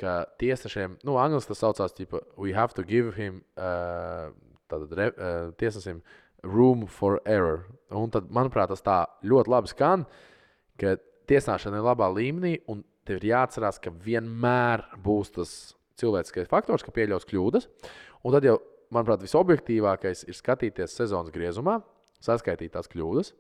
[0.01, 4.31] ka tiesnešiem, nu, angļuiski tas saucās, tipa, we have to give him, uh,
[4.71, 6.01] tātad, re, uh, tiesnesim,
[6.45, 7.67] room for error.
[7.91, 10.07] Un tad, manuprāt, tas tā ļoti labi skan,
[10.81, 10.97] ka
[11.31, 15.53] tiesāšana ir labā līmenī, un tev ir jāatcerās, ka vienmēr būs tas
[16.01, 17.69] cilvēciskais faktors, ka pieļaus kļūdas.
[18.25, 18.57] Un tad jau,
[18.95, 21.81] manuprāt, visobjektīvākais ir skatīties sezonas griezumā,
[22.25, 23.33] saskaitīt tās kļūdas,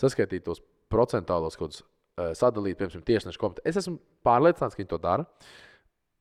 [0.00, 3.68] saskaitīt tos procentuālos kādus uh, sadalīt, piemēram, tiesnešu kompetenci.
[3.70, 5.26] Es esmu pārliecināts, ka viņi to dara.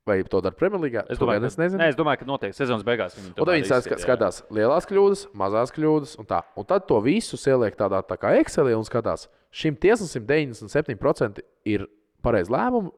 [0.10, 1.06] Vai to dara Premjerlīgā?
[1.06, 1.80] Es To domāju, ka, es nezinu.
[1.82, 5.74] ne, es domāju, ka noteikti sezonas beigās viņi Un tad viņi skatās lielās kļūdas, mazās
[5.76, 6.41] kļūdas, un tā.
[6.58, 11.86] Un tad to visu ieliek tādā tā kā Excelī un skatās, šim tiesnesim 97% ir
[12.26, 12.91] pareizi lēmumi,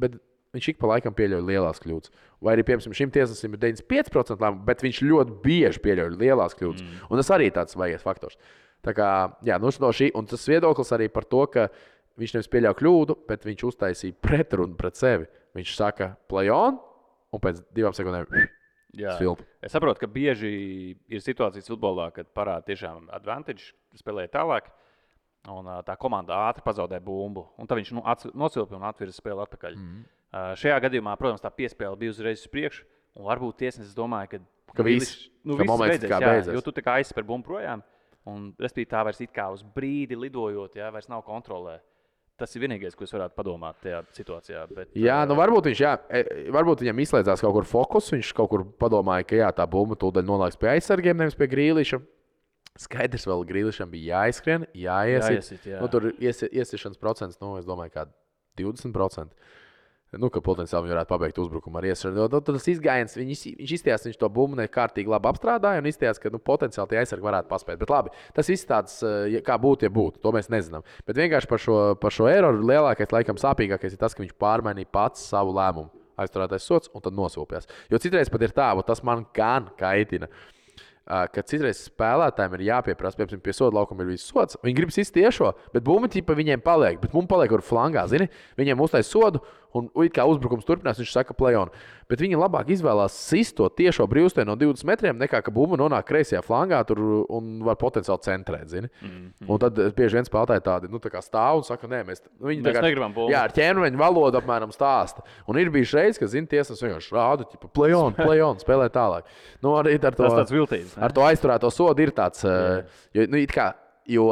[0.00, 0.18] bet
[0.54, 2.12] viņš ik pa laikam pieļauj lielās kļūdas.
[2.42, 6.82] Vai arī, piemēram, šim tiesnesim ir 95% lēmumu, bet viņš ļoti bieži pieļauj lielās kļūdas.
[6.82, 7.06] Mm.
[7.10, 8.38] Un tas arī ir tāds vajag faktors.
[8.84, 9.08] Tā kā,
[9.46, 11.68] jā, nu, no šī, un tas viedoklis arī par to, ka
[12.20, 15.28] viņš nevis pieļāva kļūdu, bet viņš uztaisīja pretrunu pret sevi.
[15.56, 16.78] Viņš saka, play on,
[17.34, 18.28] un pēc divām sekundēm
[18.96, 19.14] Jā.
[19.20, 19.42] Svilp.
[19.62, 20.50] Es saprotu, ka bieži
[21.10, 24.70] ir situācijas futbolā, kad parāda tiešām advantage, spēlē tālāk.
[25.50, 27.46] Un tā komanda ātri pazaudē bumbu.
[27.56, 28.02] Un tad viņš nu,
[28.36, 29.76] nosilpa un atvirza spēli atpakaļ.
[29.78, 30.00] Mm.
[30.30, 32.84] Uh, šajā gadījumā, protams, tā piespēle bija uzreiz uz priekšu.
[33.18, 34.42] Un varbūt tiesnesis domāja, ka,
[34.76, 36.54] Ka viss- nu, moments beidzies, kā jā, beidzies.
[36.54, 37.82] Jo tu tā kā aizspēr bumbu projām.
[38.28, 41.78] Un, respektīvi, tā vairs it kā uz brīdi lidojot, jā, vairs nav kontrolē.
[42.40, 44.62] Tas ir vienīgais, ko es varētu padomāt tajā situācijā.
[44.72, 46.22] Bet, Jā, uh, nu varbūt, viņš, jā, e,
[46.56, 48.08] varbūt viņam izslēdzās kaut kur fokus.
[48.14, 52.00] Viņš kaut kur padomāja, ka jā, tā bumba tūdaļ nonāks pie aizsargiem, nevis pie grīlīša.
[52.80, 55.34] Skaidrs, vēl grīlišam bija jāizskrien, jāiesit.
[55.36, 55.80] Jāiesit, jā.
[55.82, 58.06] Nu, tur iesi, iesišanas procents, nu, es domāju, kā
[58.60, 59.36] 20%.
[60.18, 62.24] Nu, ka potenciāli viņi varētu pabeigt uzbrukumu ar iesišanu.
[62.32, 66.32] Tad tas izgājiens, viņš, viņš izstājās, viņš to bumbu nekārtīgi labi apstrādāja un izstājās, ka
[66.34, 67.78] nu, potenciāli tie aizsargi varētu paspēt.
[67.78, 70.18] Bet labi, tas viss tāds, eh, kā būtu, ja būtu.
[70.18, 70.82] To mēs nezinām.
[71.06, 74.90] Bet vienkārši par šo, par šo eiro lielākais, laikam, sāpīgākais ir tas, ka viņš pārmainīja
[74.90, 75.94] pats savu lēmumu.
[76.18, 77.70] Aizturētais sots un tad nosūpjas.
[77.88, 80.26] Jo citreiz pat ir tā, un tas man gan kaitina.
[80.26, 84.58] Uh, ka citreiz spēlētājiem ir jāpieprasa, piemēram, pie soda laukuma ir viss sods.
[84.62, 87.00] Viņi grib izsist tiešo, bet bumba tipa viņiem paliek.
[87.02, 88.28] Bet mums paliek ar flangā, zini?
[88.60, 89.40] Viņiem uztais sodu,
[89.76, 91.70] un it kā uzbrukums turpinās, viņš saka, plēon.
[92.10, 96.08] Bet viņi labāk izvēlās sist to tiešo brīvstēju no 20 metriem, nekā ka bumba nonāk
[96.08, 96.98] kreisajā flangā tur
[97.30, 98.90] un var potenciāli centrēt, zini?
[98.98, 99.10] Mm.
[99.10, 99.46] -hmm.
[99.46, 102.48] Un tad eh, bieži vien spēlētāji tādi, nu, tā stāv un saka, nē, mēs, nu,
[102.48, 103.30] viņi Mēs kā- negribam bumbu.
[103.30, 105.22] Jā, ar ķermeņa valodu apmēram stāsta.
[105.46, 109.22] Un ir bijis reizes, ka, zini, tiesas vienkārši rāda, ka play on, spēlē tālāk.
[109.62, 110.24] Nu, arī ar to,
[110.96, 111.02] ne?
[111.04, 112.82] ar to aizturēto sodu ir tāds, uh,
[113.14, 113.72] jo, nu, kā,
[114.06, 114.26] jo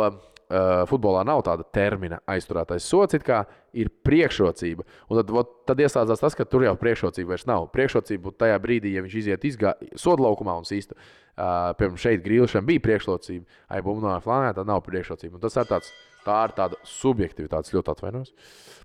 [0.50, 3.44] uh, futbolā nav tāda termina aizturētais sots, it kā
[3.76, 4.84] ir priekšrocība.
[5.08, 7.68] Un tad, vot, tad ieslēdzās tas, ka tur jau priekšrocība vairs nav.
[7.74, 10.98] Priekšrocība būtu tajā brīdī, ja viņš iziet izgā, soda laukumā un sīstu.
[11.38, 15.38] Uh, piemēram, šeit grīlišam bija priekšrocība, ai, bumbu no flānā, tad nav priekšrocība.
[15.38, 15.92] Un tas ir tāds,
[16.24, 18.32] tā ir tāda subjektivitāte, ļoti atvainojos.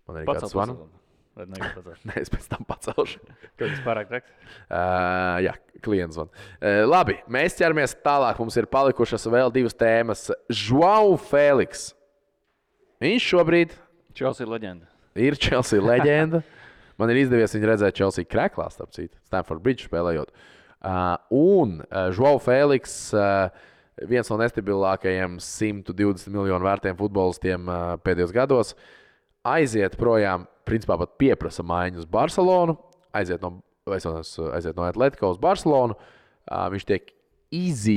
[0.06, 0.91] Man Pats kāds pacelt?
[2.06, 3.22] Nē, es pēc tam pacelšu.
[3.58, 4.30] Kaut kas pārāk traks.
[4.67, 6.30] Uh, jā, klients zvan.
[6.60, 8.38] Uh, labi, mēs ķeramies tālāk.
[8.38, 10.28] Mums ir palikušas vēl divas tēmas.
[10.54, 11.89] Žuau Feliks.
[13.02, 13.74] Viņš šobrīd
[14.13, 14.89] Ir leģenda.
[15.17, 16.43] ir Chelsea leģenda.
[17.02, 20.34] Man ir izdevies viņu redzēt Chelsea krēklā, starp citu, Stanford Bridge spēlējot.
[20.84, 23.47] Uh, un uh, Žuau Feliks, uh,
[24.10, 28.73] viens no nestabilākajiem 120 miljonu vērtiem futbolistiem uh, pēdējos gados,
[29.47, 32.78] aiziet projām, principā pat pieprasa maiņu uz Barcelonu,
[33.15, 33.58] aiziet no,
[33.89, 35.97] aiziet no Atletico uz Barcelonu.
[36.43, 37.13] Uh, viņš tiek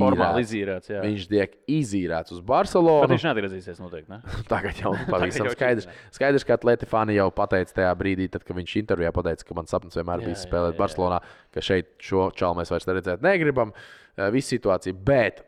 [0.02, 0.50] Formāli izīrēts.
[0.52, 0.90] izīrēts.
[0.92, 1.02] Jā.
[1.04, 3.08] Viņš tiek izīrēts uz Barcelonu.
[3.12, 4.10] viņš neatgriezīsies noteikti.
[4.12, 4.18] Ne?
[4.52, 5.88] Tagad jau pavisam skaidrs.
[6.14, 9.70] Skaidrs, ka Atleti fani jau pateica tajā brīdī, tad, kad viņš intervijā pateica, ka man
[9.70, 10.80] sapnis vienmēr Jā, bija spēlēt jā, jā.
[10.82, 11.20] Barcelonā,
[11.56, 13.72] ka šeit šo čalu mēs vairs redzēt negribam.
[14.16, 14.96] Eh, Viss situācija.
[15.06, 15.44] Bet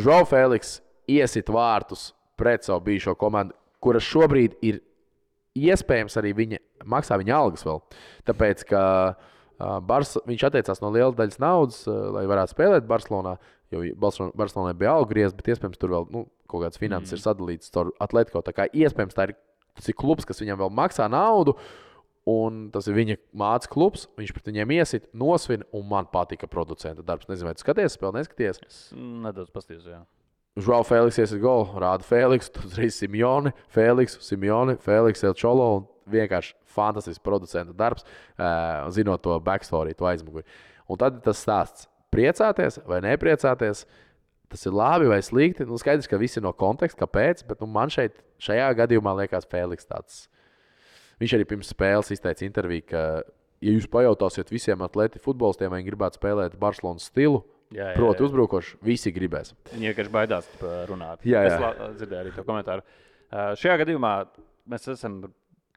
[0.00, 0.78] Žau Feliks
[1.10, 4.80] iesit vārtus pret savu bijušo komandu, kuras šobrīd ir
[5.58, 7.82] iespējams arī viņa maksā viņa algas vēl.
[8.30, 8.80] Tāpēc, ka
[9.12, 9.28] uh,
[9.86, 13.36] Bars, viņš atteicās no lielas daļas naudas, lai varētu spēlēt Barcelonā.
[13.72, 17.16] Jo Barcelon- Barcelonai bija alga griezta, bet iespējams tur vēl nu, kaut kādas finanses mm.
[17.16, 18.42] ir sadalītas caur Atletico.
[18.44, 19.36] Tā kā iespējams tā ir,
[19.78, 21.56] tas ir klubs, kas viņam vēl maksā naudu.
[22.28, 24.04] Un tas ir viņa mācību klubs.
[24.20, 27.26] Viņš pret viņiem iesit, nosvin, un man patika producenta darbs.
[27.30, 28.60] Nezinu, vai tu skaties, spēlē, neskaties.
[28.68, 30.04] Es nedaudz pastīju.
[30.60, 32.04] Žēl, Feliks iesaistās golu, rāda
[32.52, 35.88] tur uzreiz Simjoni, Feliks, Simjoni, Feliks, Elčolo.
[36.10, 38.06] Vienkārši fantastisks producenta darbs,
[38.94, 40.46] zinot to backstory, to aizmuguri.
[40.90, 41.86] Un tad tas stāsts.
[42.12, 43.86] Priecāties vai nepriecāties,
[44.52, 45.64] tas ir labi vai slikti.
[45.68, 49.48] Nu, skaidrs, ka visi ir no konteksta, kāpēc, bet nu, man šeit, šajā gadījumā liekas,
[49.48, 50.26] Feliks tāds.
[51.22, 53.02] Viņš arī pirms spēles izteica interviju, ka,
[53.62, 58.20] ja jūs pajautāsiet visiem atleti futbolistiem, vai viņi gribētu spēlēt Barcelonas stilu, Jā, jā, proti,
[58.20, 58.28] jā.
[58.28, 59.54] uzbrukoši, visi gribēs.
[59.72, 60.48] Viņi vienkārši baidās
[60.90, 61.22] runāt.
[61.24, 61.70] Jā, jā.
[61.86, 62.84] Es dzirdēju arī to komentāru.
[63.32, 64.10] Uh, šajā gadījumā
[64.68, 65.22] mēs esam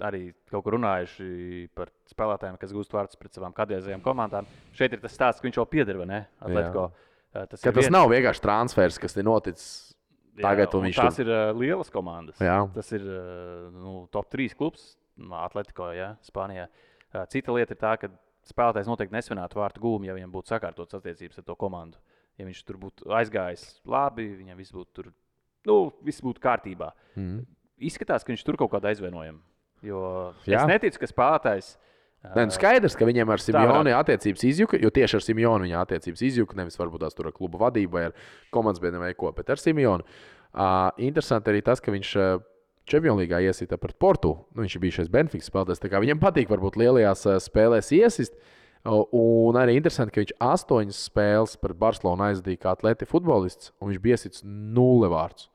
[0.03, 4.47] arī kaut kur runājuši par spēlētājiem, kas gūst vārdus pret savām kādreizējām komandām.
[4.75, 6.19] Šeit ir tas stāsts, ka viņš jau pieder, vai ne?
[6.41, 6.89] Atletico.
[7.35, 9.93] Uh, tas tas viens- nav vienkārši transfers, kas ir noticis
[10.41, 12.37] tagad, un viņš tās tur- ir uh, lielas komandas.
[12.43, 12.57] Jā.
[12.75, 16.67] Tas ir uh, nu, top 3 klubs no Atletico, ja, Spānijā.
[17.13, 18.09] Uh, cita lieta ir tā, ka
[18.45, 21.97] spēlētājs noteikti nesvinētu vārtu gūmu, ja viņam būtu sakārtotas attiecības ar to komandu.
[22.37, 25.13] Ja viņš tur būtu aizgājis labi, viņam viss būtu, tur,
[25.65, 26.91] nu, viss būtu kārtībā.
[27.15, 27.45] Mm.
[27.79, 29.39] Izskatās, ka viņš tur kaut kādā aizvainojumā.
[29.85, 30.05] Jo
[30.47, 30.61] Jā.
[30.61, 31.75] es neticu, ka spēlētājs.
[32.33, 36.23] Nē, nu skaidrs, ka viņiem ar Simjoni attiecības izjuka, jo tieši ar Simjoni viņa attiecības
[36.25, 36.57] izjuka.
[36.57, 38.15] Nevis varbūt tās tur ar kluba vadību vai ar
[38.55, 40.05] komandas biedriem vai ko, bet ar Simjoni.
[40.55, 42.43] Uh, interesanti arī tas, ka viņš uh,
[42.85, 44.35] Čempionu līgā iesita pret Portu.
[44.53, 45.81] Nu, viņš bijis šis Benfikas spēlētājs.
[45.89, 48.37] Viņam patīk, varbūt lielajās spēlēs iesist.
[48.85, 54.01] Un arī interesanti, ka viņš astoņas spēles pret Barcelonu aizdīja kā atleti futbolists, un viņš
[54.03, 55.49] bija iesits nulle vārdus.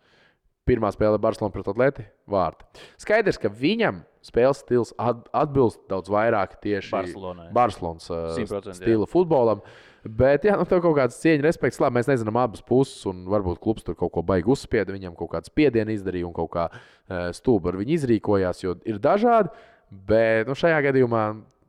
[0.66, 2.66] Pirmā spēle Barcelona pret atleti vārtu.
[2.98, 7.46] Skaidrs, ka viņam spēles stils at- atbilst daudz vairāk tieši Barcelonai.
[7.56, 8.76] Barcelonas uh, 100%, jā.
[8.80, 9.62] stila futbolam.
[10.00, 13.60] Bet, jā, nu, tev kaut kāds cieņa, respekts, labi, mēs nezinām abas puses, un varbūt
[13.60, 17.26] klubs tur kaut ko baigi uzspieda, viņam kaut kāds spiediens izdarīja un kaut kā uh,
[17.36, 19.52] stūbi ar viņu izrīkojās, jo ir dažādi.
[19.90, 21.24] Bet nu, šajā gadījumā,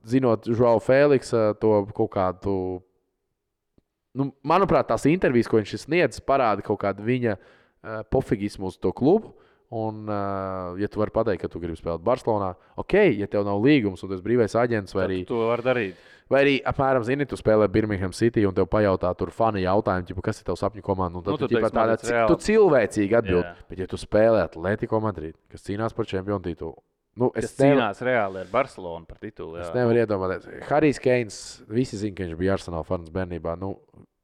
[0.08, 2.56] zinot Žuau Feliksa, to kaut kādu,
[4.16, 8.80] nu, manuprāt, tās intervijas, ko viņš ir sniedzis, parāda kaut kādu viņa uh, pofigismu uz
[8.80, 9.36] to klubu.
[9.72, 12.50] Un, uh, ja tu vari pateikt, ka tu gribi spēlēt Barcelonā,
[12.82, 15.96] ok, ja tev nav līgums un tas brīvais aģents vai arī To var darīt.
[16.32, 20.22] Vai arī, apmēram, zini, tu spēlē Birmingham City un te pajautā, tur fani jautājumu, ķipa,
[20.28, 21.20] kas ir tavs sapņu komanda.
[21.24, 22.28] Tad Nu, tu, tu ķipa, tādā, tas reāli.
[22.32, 23.44] tu cilvēcīgi atbild.
[23.48, 23.56] Jā.
[23.72, 26.76] Bet, ja tu spēlē Atletico Madrid, kas cīnās par čempionu titulu,
[27.20, 29.58] nu, es, Es nevaru, cīnās reāli ar Barcelonu par titulu.
[29.60, 29.76] es jā.
[29.82, 30.48] nevaru iedomāties.
[30.70, 33.58] Harijs Keins, visi zina, ka viņš bija Arsenal fans bērnībā.
[33.60, 33.74] Nu,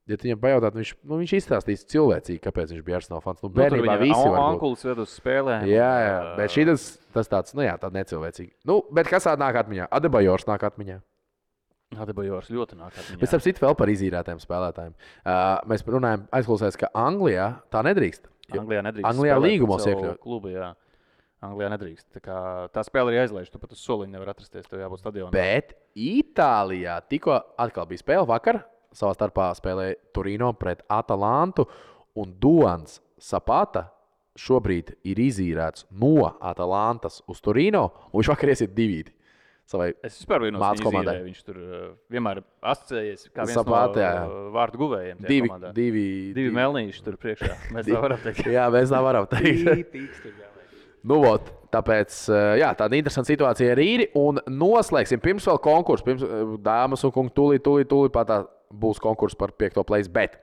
[0.07, 3.41] Ja tu viņam pajautāt, viņš, nu, viņš izstāstīs cilvēcīgi, kāpēc viņš bija Arsenal fans.
[3.43, 4.37] Nu, Nu, bērnībā viņa visi būt.
[4.39, 5.65] Ankulis ved uz spēlēm.
[5.67, 6.85] Jā, jā, bet šī tas,
[7.17, 8.53] tas tāds, nu jā, tāds necilvēcīgi.
[8.69, 9.89] Nu, bet kas nāk atmiņā?
[9.91, 11.01] Adebajors nāk atmiņā.
[11.97, 13.19] Adebajors ļoti nāk atmiņā.
[13.19, 14.95] Bet, ap citu, vēl par izīrētiem spēlētājiem.
[15.23, 18.27] Uh, mēs runājam, aizklausēs, ka Anglijā tā nedrīkst.
[18.53, 19.07] Jo- Anglijā nedrīkst.
[19.11, 20.19] Anglijā līgumos iekļaut.
[20.23, 20.73] Klubu, jā.
[21.43, 22.07] Anglijā nedrīkst.
[22.15, 22.37] Tā, kā,
[22.73, 23.51] tā spēle ir aizliegta.
[23.55, 24.67] Tu pat uz soliņa nevar atrasties.
[24.67, 25.31] Tev jābūt stadionā.
[25.35, 28.63] Bet Itālijā tikko atkal bija spēle vakar.
[28.95, 31.67] Savā starpā spēlēja Turīno pret Atalantu.
[32.17, 33.87] Un Duans Sapata
[34.37, 37.87] šobrīd ir izīrēts no Atalantas uz Turīno.
[38.11, 39.03] Un viņš vakar iesiet divi.
[39.67, 41.17] Savai Es vispār vienu Mācu komandai.
[41.17, 41.23] komandai.
[41.27, 42.39] Viņš tur uh, vienmēr
[42.71, 45.17] asociējies kā viens Sapāta, no uh, vārdu guvējiem.
[45.27, 45.71] divi, komandā.
[45.75, 46.05] divi,
[46.37, 47.57] divi melnīši tur priekšā.
[47.75, 48.47] Mēs tā varam teikt.
[48.55, 50.29] Jā, mēs tā varam teikt.
[51.07, 54.07] Nu, vot, tāpēc eh, jā, tāda interesanta situācija ar īri.
[54.17, 56.03] Un noslēgsim pirms vēl konkursu.
[56.07, 58.39] Pirms eh, dāmas un kungi tūlīt, tūlīt, tūlīt pat tā
[58.71, 60.11] būs konkurss par piekto plaisu.
[60.13, 60.39] Bet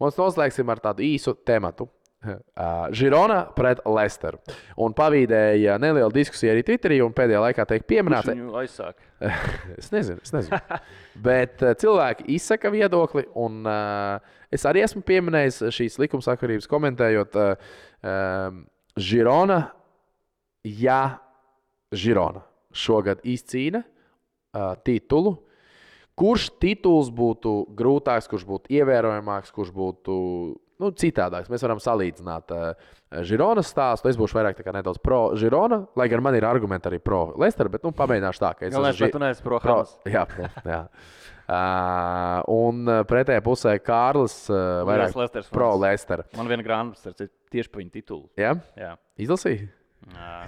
[0.00, 1.88] mums noslēgsim ar tādu īsu tematu.
[2.98, 4.40] Žirona pret Lesteru.
[4.82, 8.34] Un pavīdēja neliela diskusija arī Twitterī, un pēdējā laikā tiek pieminēta.
[8.34, 9.04] Viņu aizsāk.
[9.78, 10.58] Es nezinu, es nezinu.
[11.26, 14.18] Bet cilvēki izsaka viedokli, un uh,
[14.54, 18.62] es arī esmu pieminējis šīs likumsakarības, komentējot, uh, um,
[18.98, 19.60] Žirona,
[20.66, 21.02] ja
[21.94, 22.42] Žirona
[22.74, 25.36] šogad izcīna uh, titulu,
[26.18, 30.16] kurš tituls būtu grūtāks, kurš būtu ievērojamāks, kurš būtu
[30.82, 31.50] nu, citādāks.
[31.52, 32.90] Mēs varam salīdzināt uh,
[33.26, 34.10] Žironas stāstu.
[34.10, 37.86] Es būšu vairāk nedaudz pro Žirona, lai gan man ir argumenti arī pro Lester, bet
[37.86, 39.62] nu, pamēģināšu tā, ka es esmu lai tu neesi pro.
[39.64, 39.96] Hamas.
[40.08, 40.26] Jā,
[40.66, 40.82] jā.
[41.48, 45.84] Uh, un pretējā pusē Kārlis uh, vairāk Lesters pro fans.
[45.86, 46.26] Lester.
[46.38, 48.24] Man viena grāmata citu, tieši par viņu titulu.
[48.38, 48.54] Ja?
[48.78, 48.94] Jā.
[49.18, 49.70] Izlasīja?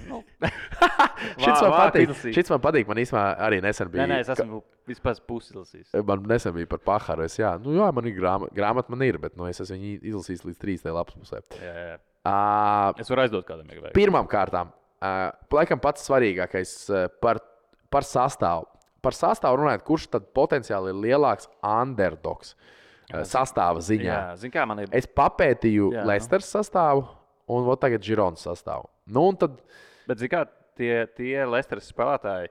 [0.08, 0.20] Nu.
[1.42, 2.12] Šis man patīk.
[2.34, 2.88] Šis man patīk.
[2.88, 4.06] Man īstenībā arī nesen bija.
[4.06, 5.92] Nē, nē, es esmu vispār pusi izlasījis.
[6.06, 7.26] Man nesen bija par paharu.
[7.28, 9.92] Es, jā, nu, jā, man ir grāmata, grāmata man ir, bet nu, es esmu viņu
[10.12, 11.42] izlasījis līdz trīs lapas pusē.
[11.60, 11.98] Jā, jā.
[12.20, 13.94] Uh, Es varu aizdot kādam, ja vajag.
[13.96, 17.40] Pirmām kārtām, uh, laikam pats svarīgākais uh, par,
[17.92, 18.68] par sastāvu.
[19.00, 24.10] Par sastāvu runājot, kurš tad potenciāli ir lielāks underdogs uh, sastāva ziņā.
[24.10, 24.92] Jā, zini, kā ir.
[25.00, 26.10] Es papētīju Jā, nu.
[26.12, 27.06] Leicester sastāvu
[27.50, 28.90] un tagad Gironas sastāvu.
[29.14, 29.60] Nu, tad,
[30.10, 30.44] Bet, kā
[30.78, 32.50] tie, tie Lesteras spēlētāji,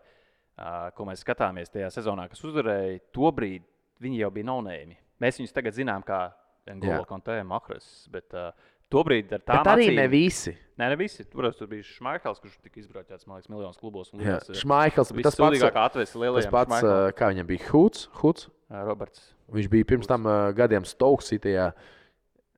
[0.60, 3.66] ā, ko mēs skatāmies tajā sezonā, kas uzvarēja, tobrīd
[4.04, 4.96] viņi jau bija nonēmi.
[5.20, 6.30] Mēs viņus tagad zinām, kā
[6.70, 6.76] Jā.
[6.78, 7.88] Ngolo Kontē, Makras.
[8.14, 8.52] Bet uh,
[8.94, 10.54] tobrīd ar bet arī acīm- ne visi.
[10.80, 11.26] Nē, ne visi.
[11.34, 14.14] Protams, tur bija Šmaikls, kurš tika izbraukts, man liekas, miljonus klubos.
[14.14, 18.08] Jā, Šmaikls, bet tas pats, Vissūdīgākā atvēs tas pats uh, kā viņam bija Huds.
[18.22, 18.48] Huds.
[18.70, 19.32] Roberts.
[19.50, 21.72] Viņš bija pirms tam uh, gadiem Stokes citajā.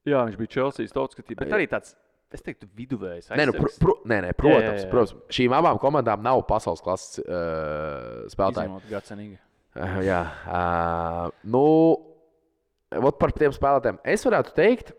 [0.03, 1.95] Jā, viņš bija Chelsea skatījums, bet arī tāds,
[2.35, 3.31] es teiktu, viduvējs.
[3.35, 3.81] Nē, nu, pr aizsargs.
[3.81, 4.89] pr nē, nē, protams, jā, jā.
[4.91, 5.15] protams.
[5.37, 8.79] Šīm abām komandām nav pasaules klases uh, spēlētāji.
[8.91, 9.39] Gacenīgu.
[9.71, 11.63] Uh, jā, uh, nu,
[13.05, 14.01] vot par tiem spēlētājiem.
[14.15, 14.93] Es varētu teikt,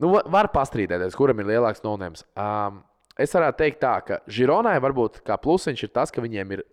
[0.00, 2.24] nu, va- var pastrīdēties, kuram ir lielāks nonēms.
[2.40, 2.80] Um,
[3.20, 6.64] es varētu teikt, tā, ka Žironai varbūt kā plusiņš ir tas, ka viņiem ir,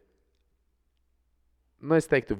[1.84, 2.40] nu, es teiktu,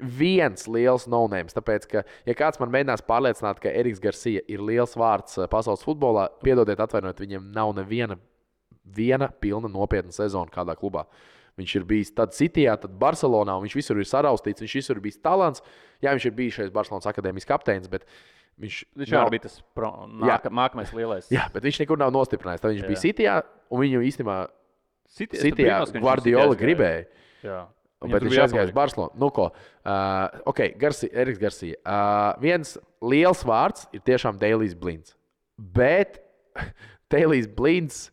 [0.00, 1.54] viens liels nonēms.
[1.54, 5.84] Tāpēc, ka, ja kāds man mēģinās pārliecināt, ka Eriks Garcia ir liels vārds uh, pasaules
[5.84, 8.16] futbolā, piedodiet, atvainojiet, viņiem nav neviena
[8.84, 11.04] viena pilna nopietna sezona kādā klubā.
[11.60, 14.62] Viņš ir bijis tad Citijā, tad Barcelonā, un viņš visur ir saraustīts.
[14.64, 15.60] Viņš visur ir bijis talants.
[16.02, 18.06] Jā, viņš ir bijis šeit Barcelonas akadēmijas kapteinis, bet
[18.58, 21.28] viņš, Viņš nav- bija tas pro- nāka, nākamais lielais.
[21.30, 22.64] Jā, bet viņš nekur nav nostiprinājies.
[22.64, 22.88] Tad viņš jā.
[22.88, 23.36] Bija Citijā,
[23.70, 24.38] un viņu īstenībā
[25.12, 25.76] Citijā
[26.48, 26.60] aizgāja.
[26.64, 27.04] gribēja.
[27.44, 27.60] Jā.
[28.02, 28.74] Un, Viņam bet viņš aizgāja uz.
[28.74, 29.14] Barcelonu.
[29.20, 31.78] Nu, ko, uh, ok, Garcia, Eriks Garcia.
[31.86, 35.14] Uh, viens liels vārds ir tiešām Dēlijs Blinds.
[35.54, 36.18] Bet
[37.12, 38.08] Dēlijs Blinds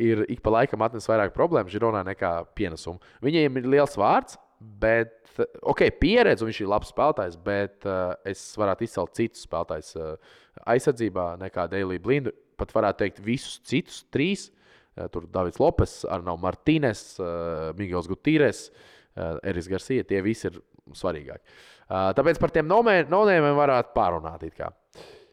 [0.00, 3.00] ir ik pa laikam atnesis vairāk problēmu Žironā nekā pienesumu.
[3.24, 4.38] Viņiem ir liels vārds,
[4.80, 5.12] bet,
[5.60, 10.34] ok, pieredze, un viņš ir labs spēlētājs, bet uh, es varētu izcelt citus spēlētājus uh,
[10.72, 12.32] aizsardzībā nekā Dēlijs Blindu.
[12.56, 14.50] Pat varētu teikt visus citus trīs.
[14.96, 20.04] Uh, Tur Davids Lopes, Arnau Martīnes, uh, Miguels Gutīres, uh, Eris Garcia.
[20.06, 20.60] Tie visi ir
[20.96, 21.56] svarīgāki.
[21.86, 24.48] Uh, tāpēc par tiem nonēmiem varētu pārunāt.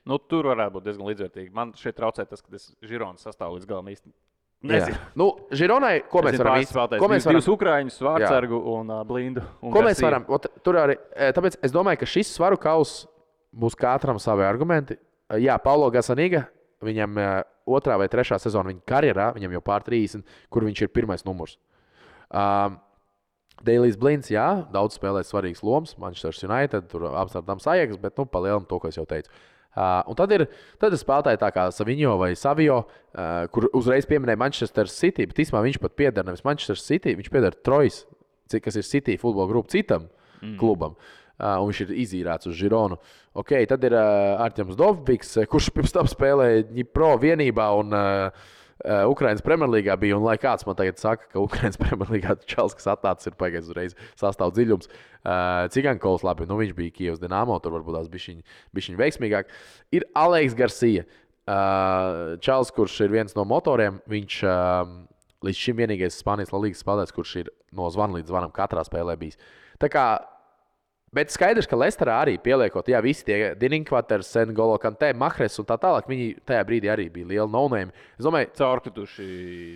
[0.10, 1.54] Nu, tur varētu būt diezgan līdzvērtīgi.
[1.56, 4.12] Man šeit traucē tas, ka es Žironas sastāvu līdz galam īsti
[4.64, 4.98] nezinu.
[5.20, 7.00] Nu, Žironai, ko mēs varam izdarīt?
[7.02, 9.44] Ko mēs varam Divus ukrāņus, Vārtsargu un uh, Blindu.
[9.62, 10.08] Un Ko mēs Garcia.
[10.08, 10.28] varam?
[10.36, 13.06] Ot, tur arī, e, tāpēc es domāju, ka šis svaru kauss
[13.54, 14.98] būs katram savi argumenti.
[15.40, 16.46] Jā, Paulo Gasanīga,
[16.84, 17.28] viņam e,
[17.76, 21.58] otrā vai trešā sezona viņa karjerā, viņam jau pār 30, kur viņš ir pirmais numurs.
[22.34, 22.80] Um,
[23.64, 25.96] Dēlijs Blinds, jā, daudz spēlē svarīgas lomas.
[26.02, 29.32] Manchester United, tur apstādāms sajēgas, bet nu, palielinām to, ko es jau teicu.
[29.74, 30.44] Uh, un tad ir,
[30.82, 35.42] tad ir spēlētāji tā kā Saviņo vai Savio, uh, kur uzreiz pieminēja Manchester City, bet
[35.42, 38.04] īstenībā viņš pat pieder nevis Manchester City, viņš pieder Trojas,
[38.54, 40.06] kas ir City futbola grupa citam
[40.44, 40.60] mm.
[40.62, 40.94] klubam.
[41.42, 43.00] Uh, un viņš ir izīrēts uz Žironu.
[43.42, 48.52] Okay, tad ir uh, Arčuns Dovbiks, kurš pirms tam spēlēja Dņipro vienībā un uh,
[48.84, 50.18] uh, Ukraiņas Premjerlīgā bija.
[50.18, 53.98] Un, lai kāds man tagad saka, ka Ukraiņas Premjerlīgā čels, kas atnācis, ir pagājis uzreiz
[54.20, 54.92] sastāv dziļums.
[55.24, 58.38] Uh, Cigankovs, labi, nu viņš bija Kijavas Dienāmo, tur varbūt tās bija
[58.76, 59.54] viņa veiksmīgāk.
[59.96, 61.08] Ir Aleks Garcia.
[61.44, 64.94] Uh, Čels, kurš ir viens no motoriem, viņš uh,
[65.44, 69.40] līdz šim vienīgais Spānijas līnijas spēlētājs, kurš ir no zvana līdz zvanam katrā spēlē bijis.
[69.82, 70.06] Tā kā
[71.14, 75.78] Bet skaidrs, ka Lesterā arī pieliekot, jā, visi tie Dininkvaters, Sengolo, Kantē, Mahres un tā
[75.78, 77.94] tālāk, viņi tajā brīdī arī bija liela naunējuma.
[78.18, 79.28] Es domāju, caurkrituši.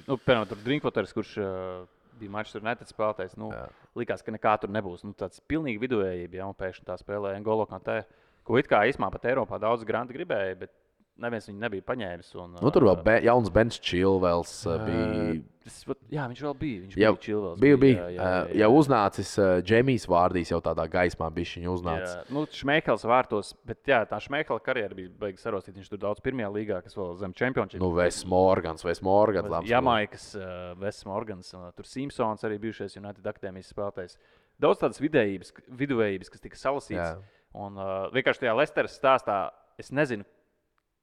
[0.08, 1.84] Nu, piemēram, tur Drinkvoters, kurš uh,
[2.18, 3.38] bija Manchester United spēlētājs.
[3.38, 3.68] Nu, Jā.
[4.00, 5.06] likās, ka nekā tur nebūs.
[5.06, 8.02] Nu, tāds pilnīgi vidējība, ja un pēkšņi tā spēlē Ngolo Kantē.
[8.48, 10.74] Ko it kā īsumā pat Eiropā daudz grantu gribēja, bet
[11.22, 12.32] neviens viņu nebija paņēmis.
[12.42, 14.52] Un, nu, tur vēl be, jauns Bens Čilvels
[14.86, 15.38] bija.
[15.68, 16.82] Tas, jā, viņš vēl bija.
[16.86, 17.96] Viņš Jau, bija Chilwells, bija, bija.
[17.98, 18.78] jā, jā, jā, Jau jā.
[18.80, 19.32] uznācis
[19.68, 22.14] Džemijs Vārdīs, jau tādā gaismā bija viņa uznācis.
[22.14, 25.76] Jā, nu, Šmēkls vārtos, bet jā, tā Šmēkla karjera bija beigas sarostīt.
[25.76, 27.84] Viņš tur daudz pirmajā līgā, kas vēl zem čempionšīpa.
[27.84, 29.52] Nu, Ves Morgans, Ves Morgans.
[29.52, 34.16] labs Jamaikas, uh, Vests Morgans, tur Simpsons arī bijušais United akadēmijas spēlētājs.
[34.64, 35.52] Daudz tādas vidējības,
[35.84, 37.18] viduvējības, kas tika salasītas.
[37.20, 37.44] Jā.
[37.60, 39.42] Un uh, vienkārši tajā Lesteras stāstā
[39.82, 40.24] es nezinu,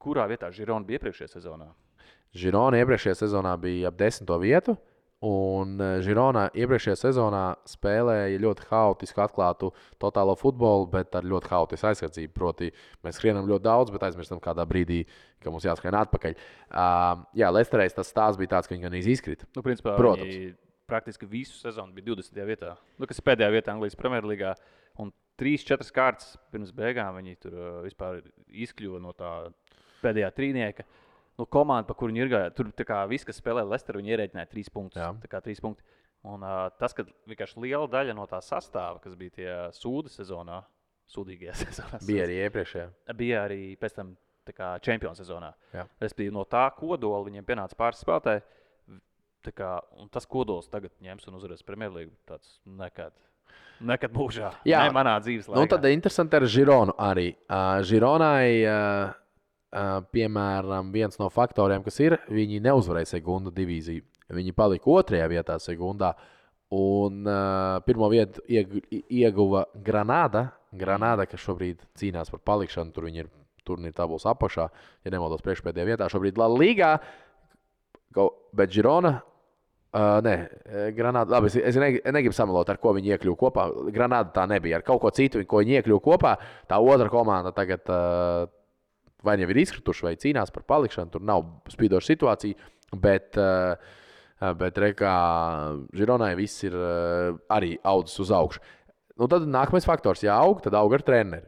[0.05, 1.71] kurā vietā Žirona bija iepriekšējā sezonā.
[2.35, 4.77] Žirona iepriekšējā sezonā bija ap desmito vietu,
[5.25, 9.71] Un eh, Žirona iepriekšējā sezonā spēlēja ļoti haotisku, atklātu
[10.03, 12.35] totālo futbolu, bet ar ļoti haotisku aizsardzību.
[12.37, 12.69] Proti,
[13.07, 15.05] mēs skrienam ļoti daudz, bet aizmirstam kādā brīdī,
[15.41, 16.37] ka mums jāskrien atpakaļ.
[16.69, 19.49] Uh, jā, Lesterēs tas stāsts bija tāds, ka viņi gan izkrita.
[19.57, 20.29] Nu, principā, Protams.
[20.29, 20.53] viņi
[20.91, 22.45] praktiski visu sezonu bija 20.
[22.45, 22.75] vietā.
[23.01, 24.53] Nu, kas ir pēdējā vietā Anglijas Premjerlīgā.
[25.01, 28.21] Un 3-4 kārtas pirms beigām viņi tur uh, vispār
[28.53, 29.33] izkļuva no tā
[30.05, 30.87] pēdējā trīnieka.
[31.35, 34.51] Nu, komanda, pa kuru viņi ir gājuši, tur kā viss, kas spēlē Lesteru, viņi ierēķināja
[34.53, 35.01] 3 punktus.
[35.03, 35.11] Jā.
[35.25, 35.83] Tā kā 3 punkti.
[36.25, 40.63] Un uh, tas, ka vienkārši liela daļa no tā sastāva, kas bija tie sūdi sezonā,
[41.13, 42.87] sūdīgajā sezonā, Bija arī iepriekšējā.
[43.19, 44.15] bija arī pēc tam
[44.85, 45.51] čempionu sezonā.
[45.75, 45.85] Jā.
[46.01, 48.45] Respektīvi, no tā kodola viņiem pienāca pāris spēlētāji.
[49.45, 49.75] Tā Kā,
[50.09, 52.15] tas kodols tagad ņems un uzvarēs Premjerlīgu.
[52.25, 53.13] Tāds nekad,
[53.85, 54.55] nekad mūžā.
[54.65, 54.87] Jā.
[54.87, 55.61] ne manā dzīves laikā.
[55.61, 57.27] Nu, tad interesanti ar Žironu arī.
[57.45, 59.24] Uh, Žironai, uh, uh,
[60.15, 64.05] piemēram, viens no faktoriem, kas ir, viņi neuzvarēja Segunda divīziju.
[64.35, 66.15] Viņi palika otrajā vietā Segundā.
[66.75, 70.49] Un uh, pirmo vietu iegu, ieguva Granāda.
[70.75, 73.29] Granāda, kas šobrīd cīnās par palikšanu, tur viņi ir
[73.65, 74.65] turnīra tabulas apakšā,
[75.05, 76.09] ja nemaldos, priekšpēdējā vietā.
[76.11, 76.97] Šobrīd La Ligā,
[78.57, 79.19] bet Girona.
[79.95, 80.35] Uh, nē,
[80.97, 81.37] Granāda.
[81.37, 83.69] Labi, es, es ne, negribu samalot, ar ko viņi iekļuva kopā.
[83.95, 84.81] Granāda tā nebija.
[84.81, 86.33] Ar kaut ko citu, ko viņi iekļuva kopā.
[86.67, 88.49] Tā otra komanda tagad uh,
[89.27, 91.11] vai nu jau ir izkrituši, vai cīnās par palikšanu.
[91.15, 92.71] Tur nav spīdoša situācija.
[92.95, 93.75] Bet, uh,
[94.61, 95.15] bet rekā
[95.97, 98.63] Žironai viss ir uh, arī audzis uz augšu.
[99.19, 101.47] Nu, tad nākamais faktors, ja aug, tad aug ar treneri.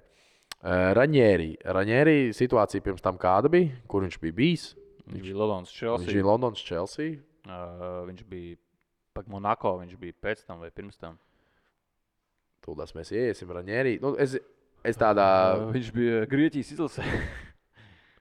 [0.67, 1.49] Raņēri.
[1.63, 4.65] Raņēri situācija pirms tam kāda bija, kur viņš bija bijis.
[5.07, 6.15] viņš bija Londons, Viņš Chelsea.
[6.15, 7.19] bija Londonas Chelsea.
[7.47, 8.57] Uh, viņš bija
[9.15, 11.19] Pak Monako, viņš bija pēc tam vai pirms tam.
[12.67, 13.99] Tūlīt mēs iesim Raņēri.
[14.03, 14.35] Nu, es,
[14.83, 15.27] es tādā.
[15.61, 17.07] Uh, viņš bija Grieķijas izlasē.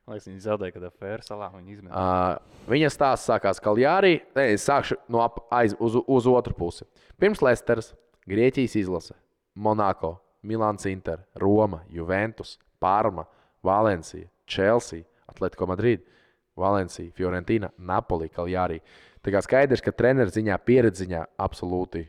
[0.06, 1.46] Man liekas, viņi zaudēja kādā fēra salā.
[1.50, 1.90] Viņi izmet.
[1.90, 4.20] Uh, viņa stāsts sākās Kaljārī.
[4.36, 6.84] Nē, es sākšu no ap, aiz, uz, uz otru pusi.
[7.18, 7.88] Pirms Lesteras,
[8.30, 9.16] Grieķijas izlase,
[9.58, 10.12] Monako,
[10.46, 13.24] Milāns Inter, Roma, Juventus, Parma,
[13.66, 16.06] Valencija, Chelsea, Atletico Madrid,
[16.54, 18.78] Valencija, Fiorentina, Napoli, Kaljārī.
[19.26, 22.04] Tā kā skaidrs, ka treneris ziņā, pieredzes ziņā absolūti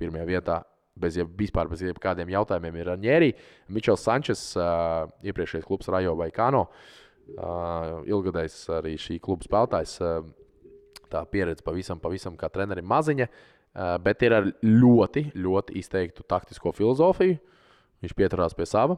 [0.00, 0.62] pirmajā vietā.
[0.96, 3.30] Bez jau vispār bez jebkādiem jautājumiem ir Ņēri.
[3.76, 6.98] Mičels Sančes, uh, iepriekšējais klubs Rajo vai Kano, uh,
[7.36, 9.96] ilgadējs arī šī kluba spēlētājs.
[10.02, 10.30] Uh,
[11.12, 16.72] tā pieredze pavisam, pavisam kā trenerim maziņa, uh, bet ir ar ļoti, ļoti izteiktu taktisko
[16.76, 17.38] filozofiju.
[18.02, 18.96] Viņš pieturās pie sava.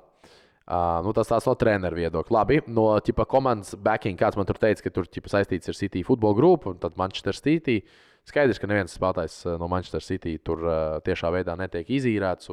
[0.64, 2.32] Uh, nu, tas tāds no treneru viedokļa.
[2.38, 6.00] Labi, no ķipa, komandas backing, kāds man tur teica, ka tur ķipa, saistīts ar City
[6.06, 7.82] futbola grupu, un tad Manchester City.
[8.24, 12.48] Skaidrs, ka neviens spēlētājs no Manchester City tur uh, tiešā veidā netiek izīrēts.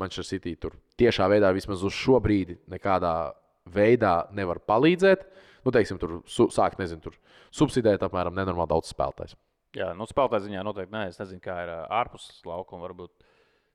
[0.00, 3.30] Manchester City tur tiešā veidā vismaz uz šo brīdi nekādā
[3.74, 5.26] veidā nevar palīdzēt.
[5.66, 7.16] Nu, teiksim, tur sākt, nezinu, tur
[7.54, 9.36] subsidēt apmēram nenormāli daudz spēlētājs.
[9.76, 11.08] Jā, nu, spēlētāja ziņā noteikti nē.
[11.12, 12.82] Es nezinu, kā ir ārpus laukuma.
[12.88, 13.12] Varbūt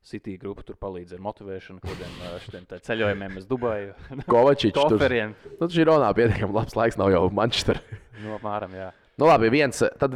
[0.06, 3.96] City grupa tur palīdz ar motivēšanu, kādiem ceļojumiem uz Dubaju.
[4.34, 5.34] Kovačičs tur Koferiem.
[5.58, 7.82] nu, Žironā pietiekami labs laiks, nav jau Manchester.
[8.16, 8.86] Nu, apmēram, jā.
[9.20, 10.14] Nu, labi, viens, tad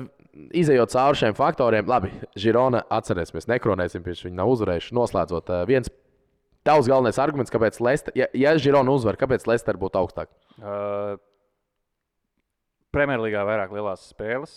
[0.55, 4.93] izējot cauri šiem faktoriem, labi, Žirona atcerēsimies, nekronēsim, pirms viņi nav uzvarējuši.
[4.95, 5.91] Noslēdzot, viens
[6.67, 10.31] tavs galvenais arguments, kāpēc Lester, ja, ja Žirona uzvar, kāpēc Lester būtu augstāk?
[10.59, 11.15] Uh,
[12.93, 14.55] Premjerlīgā vairāk lielās spēles.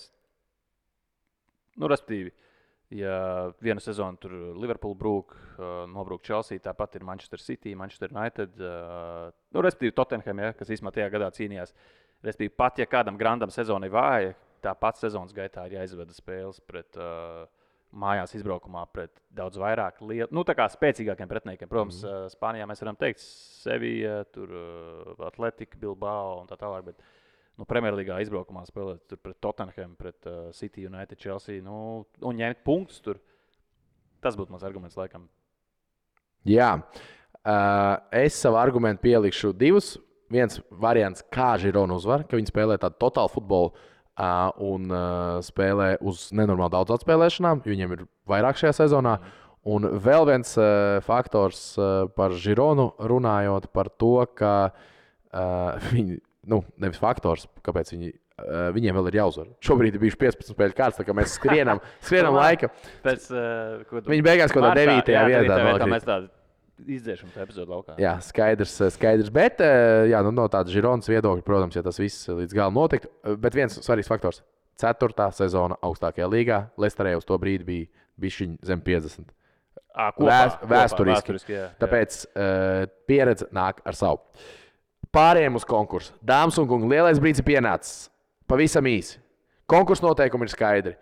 [1.80, 2.32] Nu, respektīvi,
[2.96, 3.16] ja
[3.64, 9.28] vienu sezonu tur Liverpool brūk, uh, nobrūk Chelsea, tāpat ir Manchester City, Manchester United, uh,
[9.52, 11.74] nu, respektīvi Tottenham, ja, kas īstenībā tajā gadā cīnījās.
[12.22, 17.00] Respektīvi, pat ja kādam grandam sezona ir vāja, tāpat sezonas gaitā ir jāizveda spēles pret
[17.00, 17.48] uh,
[17.92, 21.70] mājās izbraukumā pret daudz vairāk lielu, nu, tā kā spēcīgākiem pretiniekiem.
[21.70, 22.08] Protams, mm.
[22.08, 24.52] uh, Spānijā mēs varam teikt, Sevilla, tur
[25.28, 26.88] Atletika, Bilbao un tā tālāk.
[26.88, 27.02] Bet,
[27.60, 33.02] nu, Premjerlīgā izbraukumā spēlēt pret Tottenham, pret uh, City, United, Chelsea nu, un ņemt punktus
[33.04, 33.20] tur.
[34.22, 35.26] Tas būtu mans arguments, laikam.
[36.48, 39.96] Jā, uh, es savu argumentu pielikšu divus.
[40.32, 43.88] Viens variants, kā Žirona uzvar, ka viņi spēlē tādu totālu futbolu uh,
[44.62, 44.90] un
[45.44, 49.18] spēlē uz nenormāli daudz atspēlēšanām, jo viņiem ir vairāk šajā sezonā.
[49.72, 50.56] Un vēl viens
[51.06, 51.60] faktors
[52.16, 54.72] par Žironu runājot par to, ka
[55.92, 56.18] viņi,
[56.50, 58.12] nu, nevis faktors, kāpēc viņi.
[58.42, 59.50] Uh, viņiem vēl ir jāuzvar.
[59.62, 62.72] Šobrīd ir bijuši 15 spēļu kārtas, tā kā mēs skrienam, skrienam laika.
[63.04, 65.12] Pēc, uh, Viņi beigās kaut kādā Martā, 9.
[65.12, 65.88] jā, vietā nokrita.
[65.92, 66.30] Mēs tādu
[66.86, 67.94] izdzēšam to epizodu laukā.
[68.00, 69.30] Jā, skaidrs, skaidrs.
[69.34, 73.08] Bet eh, jā, nu, no tāda žironas viedokļa, protams, ja tas viss līdz galam notiktu.
[73.24, 74.42] eh, Bet viens svarīgs faktors-
[74.82, 76.58] ceturtā sezona augstākajā līgā.
[76.80, 77.86] Lesterē uz to brīdi bija
[78.20, 79.30] bišķiņi zem 50.
[79.94, 81.12] À, Vēs- vēsturiski.
[81.20, 81.70] vēsturiski jā, jā.
[81.78, 84.20] Tāpēc uh, pieredze nāk ar savu.
[85.12, 86.12] Pārējiem uz konkursu.
[86.24, 88.08] Dāmas un kungi, lielais brīdis ir pienācis.
[88.48, 89.18] Pavisam īsi.
[89.68, 90.94] Konkursu noteikumi ir skaidri.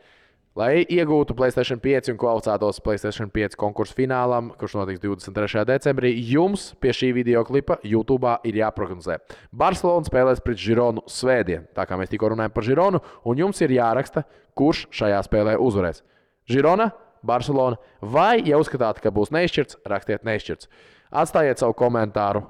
[0.58, 5.62] Lai iegūtu Placēta 5 un kvalificētos Placēta 5 konkursu finālam, kurš notiks 23.
[5.68, 9.20] decembrī, jums pie šī video klipa YouTube ir jāprognozē.
[9.54, 13.76] Barcelona spēlēs pret Gironu svētdien, tā kā mēs tikko runājam par Gironu, un jums ir
[13.76, 14.24] jāraksta,
[14.58, 16.02] kurš šajā spēlē uzvarēs.
[16.50, 16.90] Girona,
[17.22, 20.66] Barcelona, vai, ja uzskatāt, ka būs neizšķirts, rakstiet neizšķirts.
[21.14, 22.42] Atstājiet savu komentāru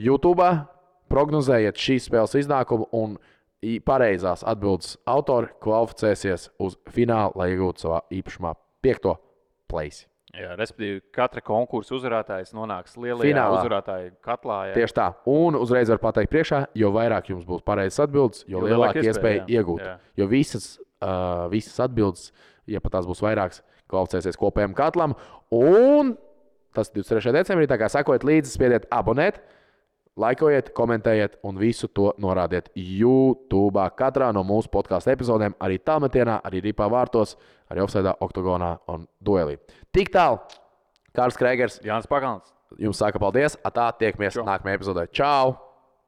[0.00, 0.48] YouTube,
[1.12, 3.35] prognozējiet šīs spēles iznākumu un i-
[3.86, 8.52] pareizās atbildes autori kvalificēsies uz finālu, lai iegūtu savā īpašumā
[8.84, 9.16] piekto
[9.70, 10.06] place.
[10.36, 13.60] Jā, respektīvi, katra konkursa uzvarētājs nonāks lielajā Finālā.
[13.62, 14.58] uzvarētāju katlā.
[14.68, 14.74] Jā.
[14.76, 15.06] Tieši tā.
[15.32, 19.14] Un uzreiz var pateikt, priekšā, jo vairāk jums būs pareizas atbildes, jo, Jo lielāka iespēja
[19.14, 19.62] iespēja, jā.
[19.62, 19.80] iegūt.
[19.86, 19.94] Jā.
[20.20, 20.66] Jo visas,
[21.00, 22.28] uh, visas atbildes,
[22.68, 25.16] ja pat tās būs vairākas, kvalificēsies kopējam katlam.
[25.56, 26.16] Un
[26.76, 27.32] tas 23.
[27.32, 29.40] decembrī, tā kā sekojiet līdzi, spiediet abonēt.
[30.16, 33.82] Laikojiet, komentējiet un visu to norādiet YouTube.
[33.98, 37.34] Katrā no mūsu podkāstu epizodēm, arī tālmetienā, arī rīpā vārtos,
[37.68, 39.58] arī offsaidā, oktogonā un duelī.
[39.92, 40.40] Tik tālu,
[41.16, 42.52] Kārs Kreigers, Jānis Pagāns.
[42.78, 43.56] jums saka paldies.
[43.64, 45.06] Atā, tiekamies nākamajā epizodē.
[45.12, 45.65] Čau!